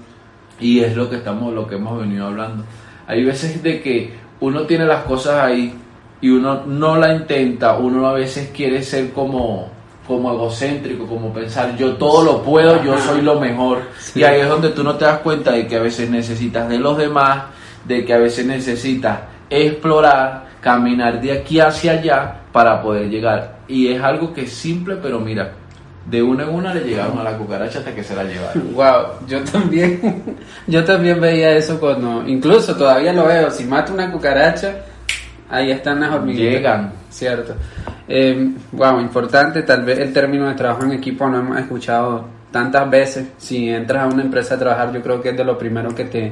y 0.59 0.79
es 0.79 0.95
lo 0.95 1.09
que 1.09 1.17
estamos, 1.17 1.53
lo 1.53 1.67
que 1.67 1.75
hemos 1.75 1.99
venido 1.99 2.27
hablando. 2.27 2.63
Hay 3.07 3.23
veces 3.23 3.61
de 3.61 3.81
que 3.81 4.13
uno 4.39 4.61
tiene 4.61 4.85
las 4.85 5.03
cosas 5.03 5.43
ahí 5.43 5.73
y 6.25 6.29
uno 6.29 6.63
no 6.65 6.97
la 6.97 7.13
intenta, 7.13 7.77
uno 7.77 8.07
a 8.07 8.13
veces 8.13 8.49
quiere 8.51 8.81
ser 8.81 9.11
como 9.13 9.69
como 10.07 10.33
egocéntrico, 10.33 11.05
como 11.05 11.31
pensar 11.31 11.77
yo 11.77 11.97
todo 11.97 12.23
lo 12.23 12.41
puedo, 12.41 12.83
yo 12.83 12.97
soy 12.97 13.21
lo 13.21 13.39
mejor. 13.39 13.81
Y 14.15 14.23
ahí 14.23 14.41
es 14.41 14.49
donde 14.49 14.69
tú 14.69 14.83
no 14.83 14.95
te 14.95 15.05
das 15.05 15.19
cuenta 15.19 15.51
de 15.51 15.67
que 15.67 15.75
a 15.75 15.81
veces 15.81 16.09
necesitas 16.09 16.67
de 16.67 16.79
los 16.79 16.97
demás, 16.97 17.43
de 17.83 18.03
que 18.03 18.13
a 18.13 18.17
veces 18.17 18.43
necesitas 18.43 19.19
explorar, 19.51 20.47
caminar 20.61 21.21
de 21.21 21.31
aquí 21.31 21.59
hacia 21.59 21.91
allá 21.91 22.41
para 22.51 22.81
poder 22.81 23.07
llegar. 23.07 23.57
Y 23.67 23.89
es 23.89 24.01
algo 24.01 24.33
que 24.33 24.45
es 24.45 24.51
simple, 24.51 24.95
pero 24.95 25.19
mira, 25.19 25.53
de 26.09 26.23
una 26.23 26.45
en 26.45 26.49
una 26.49 26.73
le 26.73 26.81
llegaron 26.81 27.19
a 27.19 27.23
la 27.23 27.37
cucaracha 27.37 27.79
hasta 27.79 27.93
que 27.93 28.03
se 28.03 28.15
la 28.15 28.23
llevaron. 28.23 28.63
Wow, 28.73 29.27
yo 29.27 29.43
también, 29.43 30.23
yo 30.65 30.83
también 30.83 31.21
veía 31.21 31.51
eso 31.51 31.79
cuando, 31.79 32.27
incluso 32.27 32.75
todavía 32.75 33.13
lo 33.13 33.27
veo, 33.27 33.51
si 33.51 33.65
mato 33.65 33.93
una 33.93 34.11
cucaracha, 34.11 34.85
ahí 35.49 35.71
están 35.71 35.99
las 36.01 36.11
hormigas. 36.13 36.39
Llegan. 36.41 36.91
Cierto. 37.09 37.55
Eh, 38.07 38.51
wow, 38.73 38.99
importante, 38.99 39.63
tal 39.63 39.83
vez 39.83 39.99
el 39.99 40.11
término 40.13 40.47
de 40.47 40.53
trabajo 40.55 40.83
en 40.83 40.91
equipo 40.93 41.27
no 41.27 41.39
hemos 41.39 41.57
escuchado 41.59 42.25
tantas 42.51 42.89
veces. 42.89 43.27
Si 43.37 43.69
entras 43.69 44.03
a 44.03 44.07
una 44.07 44.23
empresa 44.23 44.55
a 44.55 44.59
trabajar, 44.59 44.91
yo 44.93 45.01
creo 45.01 45.21
que 45.21 45.29
es 45.29 45.37
de 45.37 45.43
lo 45.43 45.57
primero 45.57 45.93
que 45.95 46.05
te, 46.05 46.31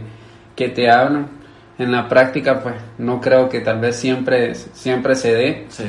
que 0.55 0.69
te 0.69 0.89
hablan. 0.89 1.27
En 1.75 1.91
la 1.91 2.07
práctica, 2.07 2.59
pues 2.59 2.75
no 2.99 3.19
creo 3.19 3.49
que 3.49 3.61
tal 3.61 3.79
vez 3.79 3.95
siempre, 3.95 4.53
siempre 4.53 5.15
se 5.15 5.33
dé. 5.33 5.65
Sí. 5.69 5.83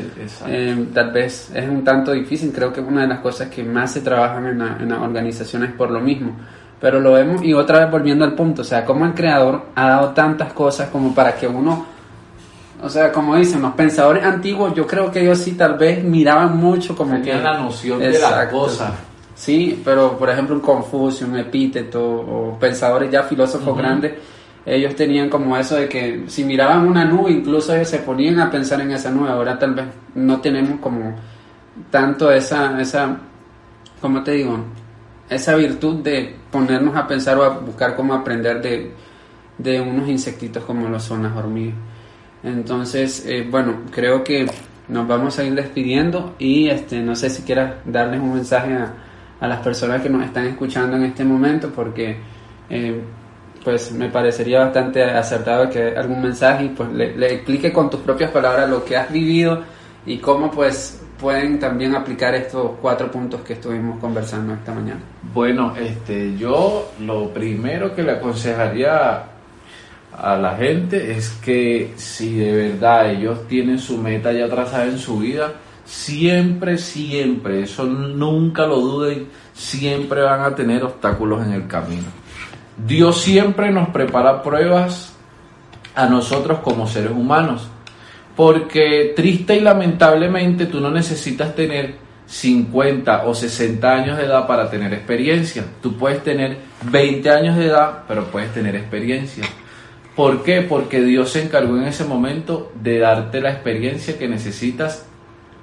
Eh, 0.46 0.86
tal 0.94 1.12
vez 1.12 1.50
es 1.54 1.68
un 1.68 1.84
tanto 1.84 2.12
difícil, 2.12 2.50
creo 2.54 2.72
que 2.72 2.80
es 2.80 2.86
una 2.86 3.02
de 3.02 3.08
las 3.08 3.18
cosas 3.18 3.48
que 3.50 3.62
más 3.62 3.92
se 3.92 4.00
trabajan 4.00 4.46
en, 4.46 4.58
la- 4.60 4.78
en 4.80 4.88
las 4.88 4.98
organizaciones 5.00 5.72
por 5.72 5.90
lo 5.90 6.00
mismo. 6.00 6.34
Pero 6.80 7.00
lo 7.00 7.12
vemos 7.12 7.44
y 7.44 7.52
otra 7.52 7.80
vez 7.80 7.90
volviendo 7.90 8.24
al 8.24 8.32
punto, 8.34 8.62
o 8.62 8.64
sea, 8.64 8.82
como 8.86 9.04
el 9.04 9.12
creador 9.12 9.66
ha 9.74 9.88
dado 9.90 10.08
tantas 10.10 10.54
cosas 10.54 10.88
como 10.88 11.14
para 11.14 11.34
que 11.36 11.46
uno, 11.46 11.86
o 12.82 12.88
sea, 12.88 13.12
como 13.12 13.36
dicen 13.36 13.62
los 13.62 13.72
pensadores 13.74 14.24
antiguos, 14.24 14.74
yo 14.74 14.86
creo 14.86 15.10
que 15.10 15.22
ellos 15.22 15.38
sí 15.38 15.52
tal 15.52 15.78
vez 15.78 16.02
miraban 16.02 16.56
mucho 16.56 16.94
como 16.96 17.12
Tenían 17.14 17.38
que... 17.38 17.44
la 17.44 17.58
noción 17.58 17.98
de 17.98 18.18
la 18.18 18.48
cosa. 18.50 18.94
Sí, 19.34 19.80
pero 19.84 20.16
por 20.16 20.30
ejemplo 20.30 20.54
un 20.54 20.60
Confucio, 20.60 21.26
un 21.26 21.36
Epíteto 21.36 22.02
o 22.04 22.58
pensadores 22.58 23.10
ya 23.10 23.24
filósofos 23.24 23.76
grandes, 23.76 24.12
ellos 24.64 24.94
tenían 24.94 25.28
como 25.28 25.56
eso 25.56 25.76
de 25.76 25.88
que 25.88 26.24
si 26.28 26.44
miraban 26.44 26.86
una 26.86 27.04
nube, 27.04 27.32
incluso 27.32 27.74
ellos 27.74 27.88
se 27.88 27.98
ponían 27.98 28.40
a 28.40 28.50
pensar 28.50 28.80
en 28.80 28.92
esa 28.92 29.10
nube. 29.10 29.28
Ahora 29.28 29.58
tal 29.58 29.74
vez 29.74 29.86
no 30.14 30.40
tenemos 30.40 30.80
como 30.80 31.14
tanto 31.90 32.30
esa, 32.30 32.80
esa, 32.80 33.16
¿cómo 34.00 34.22
te 34.22 34.32
digo? 34.32 34.58
Esa 35.28 35.56
virtud 35.56 35.96
de 35.96 36.36
ponernos 36.50 36.96
a 36.96 37.06
pensar 37.06 37.36
o 37.38 37.44
a 37.44 37.48
buscar 37.48 37.96
cómo 37.96 38.14
aprender 38.14 38.62
de, 38.62 38.92
de 39.58 39.80
unos 39.80 40.08
insectitos 40.08 40.64
como 40.64 40.88
lo 40.88 41.00
son 41.00 41.24
las 41.24 41.36
hormigas. 41.36 41.76
Entonces, 42.44 43.24
eh, 43.26 43.46
bueno, 43.50 43.82
creo 43.90 44.22
que 44.22 44.46
nos 44.88 45.08
vamos 45.08 45.38
a 45.38 45.44
ir 45.44 45.54
despidiendo 45.54 46.34
y 46.38 46.68
este, 46.68 47.00
no 47.00 47.16
sé 47.16 47.30
si 47.30 47.42
quieras 47.42 47.76
darles 47.86 48.20
un 48.20 48.34
mensaje 48.34 48.74
a, 48.74 48.94
las 49.40 49.60
personas 49.60 50.00
que 50.00 50.08
nos 50.08 50.24
están 50.24 50.46
escuchando 50.46 50.96
en 50.96 51.02
este 51.02 51.22
momento 51.22 51.70
porque 51.70 52.16
eh, 52.70 52.98
pues 53.62 53.92
me 53.92 54.08
parecería 54.08 54.60
bastante 54.60 55.02
acertado 55.02 55.68
que 55.68 55.94
algún 55.94 56.22
mensaje 56.22 56.64
y 56.64 56.68
pues 56.70 56.90
le, 56.90 57.14
le 57.14 57.34
explique 57.34 57.70
con 57.70 57.90
tus 57.90 58.00
propias 58.00 58.30
palabras 58.30 58.70
lo 58.70 58.82
que 58.86 58.96
has 58.96 59.12
vivido 59.12 59.62
y 60.06 60.16
cómo 60.16 60.50
pues 60.50 61.02
pueden 61.20 61.58
también 61.58 61.94
aplicar 61.94 62.34
estos 62.34 62.72
cuatro 62.80 63.10
puntos 63.10 63.42
que 63.42 63.54
estuvimos 63.54 63.98
conversando 63.98 64.54
esta 64.54 64.72
mañana. 64.72 65.00
Bueno, 65.32 65.74
este, 65.76 66.36
yo 66.36 66.92
lo 67.00 67.28
primero 67.28 67.94
que 67.94 68.02
le 68.02 68.12
aconsejaría 68.12 69.24
a 70.18 70.36
la 70.36 70.56
gente 70.56 71.12
es 71.12 71.30
que 71.42 71.92
si 71.96 72.34
de 72.34 72.52
verdad 72.52 73.10
ellos 73.10 73.46
tienen 73.48 73.78
su 73.78 73.98
meta 73.98 74.32
ya 74.32 74.48
trazada 74.48 74.84
en 74.84 74.98
su 74.98 75.18
vida, 75.18 75.52
siempre, 75.84 76.78
siempre, 76.78 77.62
eso 77.62 77.84
nunca 77.84 78.66
lo 78.66 78.76
duden, 78.80 79.28
siempre 79.52 80.22
van 80.22 80.40
a 80.40 80.54
tener 80.54 80.82
obstáculos 80.84 81.44
en 81.44 81.52
el 81.52 81.66
camino. 81.66 82.06
Dios 82.76 83.20
siempre 83.20 83.70
nos 83.70 83.88
prepara 83.90 84.42
pruebas 84.42 85.14
a 85.94 86.06
nosotros 86.06 86.60
como 86.60 86.86
seres 86.86 87.12
humanos. 87.12 87.68
Porque 88.36 89.12
triste 89.14 89.56
y 89.56 89.60
lamentablemente 89.60 90.66
tú 90.66 90.80
no 90.80 90.90
necesitas 90.90 91.54
tener 91.54 91.94
50 92.26 93.26
o 93.26 93.34
60 93.34 93.92
años 93.92 94.16
de 94.16 94.24
edad 94.24 94.46
para 94.46 94.68
tener 94.68 94.92
experiencia. 94.92 95.64
Tú 95.80 95.96
puedes 95.96 96.24
tener 96.24 96.58
20 96.90 97.30
años 97.30 97.56
de 97.56 97.66
edad, 97.66 98.02
pero 98.08 98.24
puedes 98.24 98.52
tener 98.52 98.74
experiencia. 98.74 99.44
¿Por 100.16 100.42
qué? 100.44 100.62
Porque 100.62 101.02
Dios 101.02 101.30
se 101.30 101.42
encargó 101.42 101.76
en 101.76 101.84
ese 101.84 102.04
momento 102.04 102.70
de 102.80 103.00
darte 103.00 103.40
la 103.40 103.50
experiencia 103.50 104.16
que 104.16 104.28
necesitas 104.28 105.06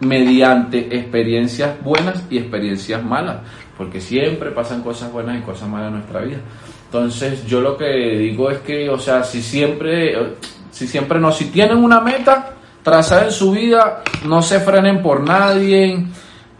mediante 0.02 0.98
experiencias 0.98 1.82
buenas 1.82 2.24
y 2.30 2.38
experiencias 2.38 3.04
malas. 3.04 3.38
Porque 3.78 4.02
siempre 4.02 4.52
pasan 4.52 4.82
cosas 4.82 5.12
buenas 5.12 5.38
y 5.40 5.42
cosas 5.42 5.70
malas 5.70 5.88
en 5.88 5.94
nuestra 5.96 6.22
vida. 6.22 6.40
Entonces 6.86 7.46
yo 7.46 7.62
lo 7.62 7.78
que 7.78 8.18
digo 8.18 8.52
es 8.52 8.60
que, 8.60 8.90
o 8.90 9.00
sea, 9.00 9.24
si 9.24 9.42
siempre, 9.42 10.36
si 10.72 10.88
siempre 10.88 11.20
no, 11.20 11.32
si 11.32 11.46
tienen 11.46 11.78
una 11.78 12.02
meta 12.02 12.54
trazada 12.84 13.26
en 13.26 13.32
su 13.32 13.52
vida, 13.52 14.04
no 14.26 14.42
se 14.42 14.60
frenen 14.60 15.02
por 15.02 15.22
nadie, 15.22 16.06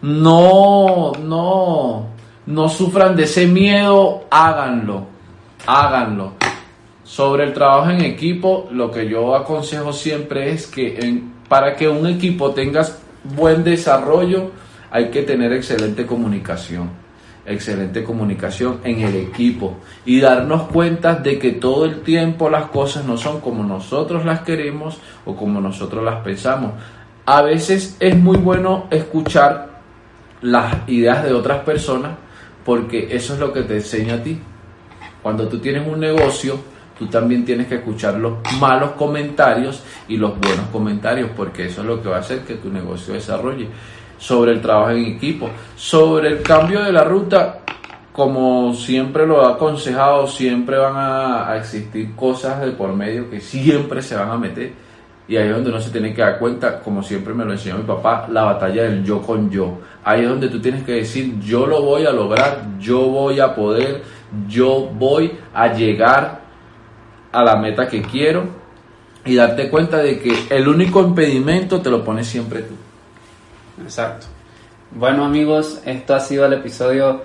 no, 0.02 1.12
no, 1.22 2.08
no 2.46 2.70
sufran 2.70 3.16
de 3.18 3.24
ese 3.24 3.48
miedo, 3.48 4.26
háganlo, 4.30 5.08
háganlo. 5.66 6.41
Sobre 7.12 7.44
el 7.44 7.52
trabajo 7.52 7.90
en 7.90 8.00
equipo, 8.00 8.70
lo 8.72 8.90
que 8.90 9.06
yo 9.10 9.36
aconsejo 9.36 9.92
siempre 9.92 10.54
es 10.54 10.66
que 10.66 11.22
para 11.50 11.76
que 11.76 11.90
un 11.90 12.08
equipo 12.08 12.52
tenga 12.52 12.88
buen 13.36 13.66
desarrollo, 13.66 14.52
hay 14.90 15.10
que 15.10 15.24
tener 15.24 15.52
excelente 15.52 16.06
comunicación 16.06 16.90
excelente 17.46 18.06
comunicación 18.06 18.80
en 18.86 19.02
el 19.02 19.16
equipo 19.16 19.76
y 20.06 20.22
darnos 20.22 20.70
cuenta 20.70 21.16
de 21.16 21.38
que 21.38 21.52
todo 21.52 21.84
el 21.84 22.00
tiempo 22.00 22.50
las 22.50 22.68
cosas 22.68 23.04
no 23.04 23.18
son 23.18 23.42
como 23.42 23.66
nosotros 23.66 24.24
las 24.24 24.44
queremos 24.44 25.00
o 25.26 25.36
como 25.36 25.60
nosotros 25.60 26.06
las 26.06 26.24
pensamos. 26.24 26.72
A 27.26 27.42
veces 27.42 27.98
es 28.00 28.16
muy 28.16 28.38
bueno 28.38 28.88
escuchar 28.90 29.82
las 30.42 30.88
ideas 30.88 31.26
de 31.26 31.34
otras 31.34 31.60
personas 31.64 32.14
porque 32.64 33.10
eso 33.12 33.34
es 33.34 33.40
lo 33.42 33.52
que 33.52 33.64
te 33.64 33.76
enseña 33.76 34.14
a 34.14 34.24
ti. 34.24 34.40
Cuando 35.22 35.50
tú 35.50 35.60
tienes 35.60 35.86
un 35.86 36.00
negocio, 36.00 36.72
tú 36.98 37.08
también 37.08 37.44
tienes 37.46 37.68
que 37.68 37.76
escuchar 37.76 38.16
los 38.16 38.34
malos 38.60 38.92
comentarios 38.92 39.84
y 40.08 40.18
los 40.18 40.40
buenos 40.40 40.68
comentarios 40.72 41.32
porque 41.36 41.66
eso 41.66 41.82
es 41.82 41.88
lo 41.88 42.02
que 42.02 42.10
va 42.10 42.18
a 42.18 42.20
hacer 42.20 42.42
que 42.42 42.56
tu 42.56 42.70
negocio 42.70 43.14
desarrolle 43.14 43.68
sobre 44.22 44.52
el 44.52 44.62
trabajo 44.62 44.92
en 44.92 45.06
equipo, 45.06 45.50
sobre 45.76 46.30
el 46.30 46.42
cambio 46.44 46.84
de 46.84 46.92
la 46.92 47.04
ruta, 47.04 47.62
como 48.12 48.74
siempre 48.76 49.26
lo 49.26 49.42
he 49.42 49.54
aconsejado, 49.54 50.28
siempre 50.28 50.78
van 50.78 50.94
a, 50.96 51.58
existir 51.58 52.16
cosas 52.16 52.62
de 52.62 52.72
por 52.72 52.94
medio 52.94 53.30
que 53.30 53.42
siempre 53.42 54.02
se 54.02 54.16
van 54.16 54.30
a 54.30 54.38
meter. 54.38 54.74
Y 55.28 55.38
ahí 55.38 55.48
es 55.48 55.56
donde 55.56 55.70
uno 55.70 55.80
se 55.80 55.92
tiene 55.92 56.14
que 56.14 56.22
dar 56.22 56.38
cuenta, 56.38 56.82
como 56.82 57.02
siempre 57.02 57.34
me 57.34 57.46
lo 57.46 57.54
enseñó 57.54 57.78
mi 57.78 57.84
papá, 57.84 58.28
la 58.30 58.44
batalla 58.44 58.84
del 58.84 59.04
yo 59.04 59.22
con 59.22 59.50
yo. 59.50 59.80
Ahí 60.04 60.22
es 60.22 60.30
donde 60.30 60.50
tú 60.50 60.60
tienes 60.60 60.84
que 60.84 60.94
decir, 60.94 61.40
yo 61.40 61.66
lo 61.66 61.82
voy 61.82 62.06
a 62.06 62.12
lograr, 62.12 62.64
yo 62.80 63.08
voy 63.08 63.40
a 63.40 63.56
poder, 63.56 64.04
yo 64.48 64.90
voy 64.94 65.32
a 65.54 65.74
llegar 65.74 66.41
a 67.32 67.44
la 67.44 67.56
meta 67.56 67.88
que 67.88 68.02
quiero 68.02 68.46
y 69.26 69.36
darte 69.36 69.70
cuenta 69.70 69.98
de 69.98 70.20
que 70.20 70.34
el 70.50 70.68
único 70.68 71.02
impedimento 71.02 71.82
te 71.82 71.90
lo 71.90 72.04
pones 72.04 72.28
siempre 72.28 72.64
tú. 72.64 72.74
Exacto. 73.84 74.28
Bueno 74.92 75.24
amigos, 75.24 75.82
esto 75.86 76.14
ha 76.14 76.20
sido 76.20 76.46
el 76.46 76.54
episodio 76.54 77.22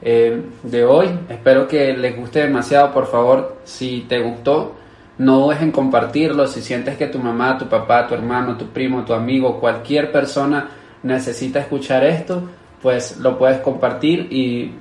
eh, 0.00 0.42
de 0.62 0.84
hoy. 0.84 1.08
Espero 1.28 1.68
que 1.68 1.92
les 1.92 2.16
guste 2.16 2.40
demasiado. 2.40 2.92
Por 2.92 3.06
favor, 3.06 3.58
si 3.64 4.06
te 4.08 4.20
gustó, 4.20 4.76
no 5.18 5.40
dudes 5.40 5.60
en 5.60 5.70
compartirlo. 5.70 6.46
Si 6.46 6.62
sientes 6.62 6.96
que 6.96 7.08
tu 7.08 7.18
mamá, 7.18 7.58
tu 7.58 7.68
papá, 7.68 8.06
tu 8.06 8.14
hermano, 8.14 8.56
tu 8.56 8.68
primo, 8.68 9.04
tu 9.04 9.12
amigo, 9.12 9.60
cualquier 9.60 10.10
persona 10.10 10.70
necesita 11.02 11.60
escuchar 11.60 12.04
esto, 12.04 12.42
pues 12.80 13.18
lo 13.18 13.38
puedes 13.38 13.60
compartir 13.60 14.28
y 14.30 14.72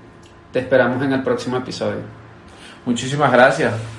te 0.51 0.59
esperamos 0.59 1.03
en 1.03 1.13
el 1.13 1.23
próximo 1.23 1.57
episodio. 1.57 2.01
Muchísimas 2.85 3.31
gracias. 3.31 3.98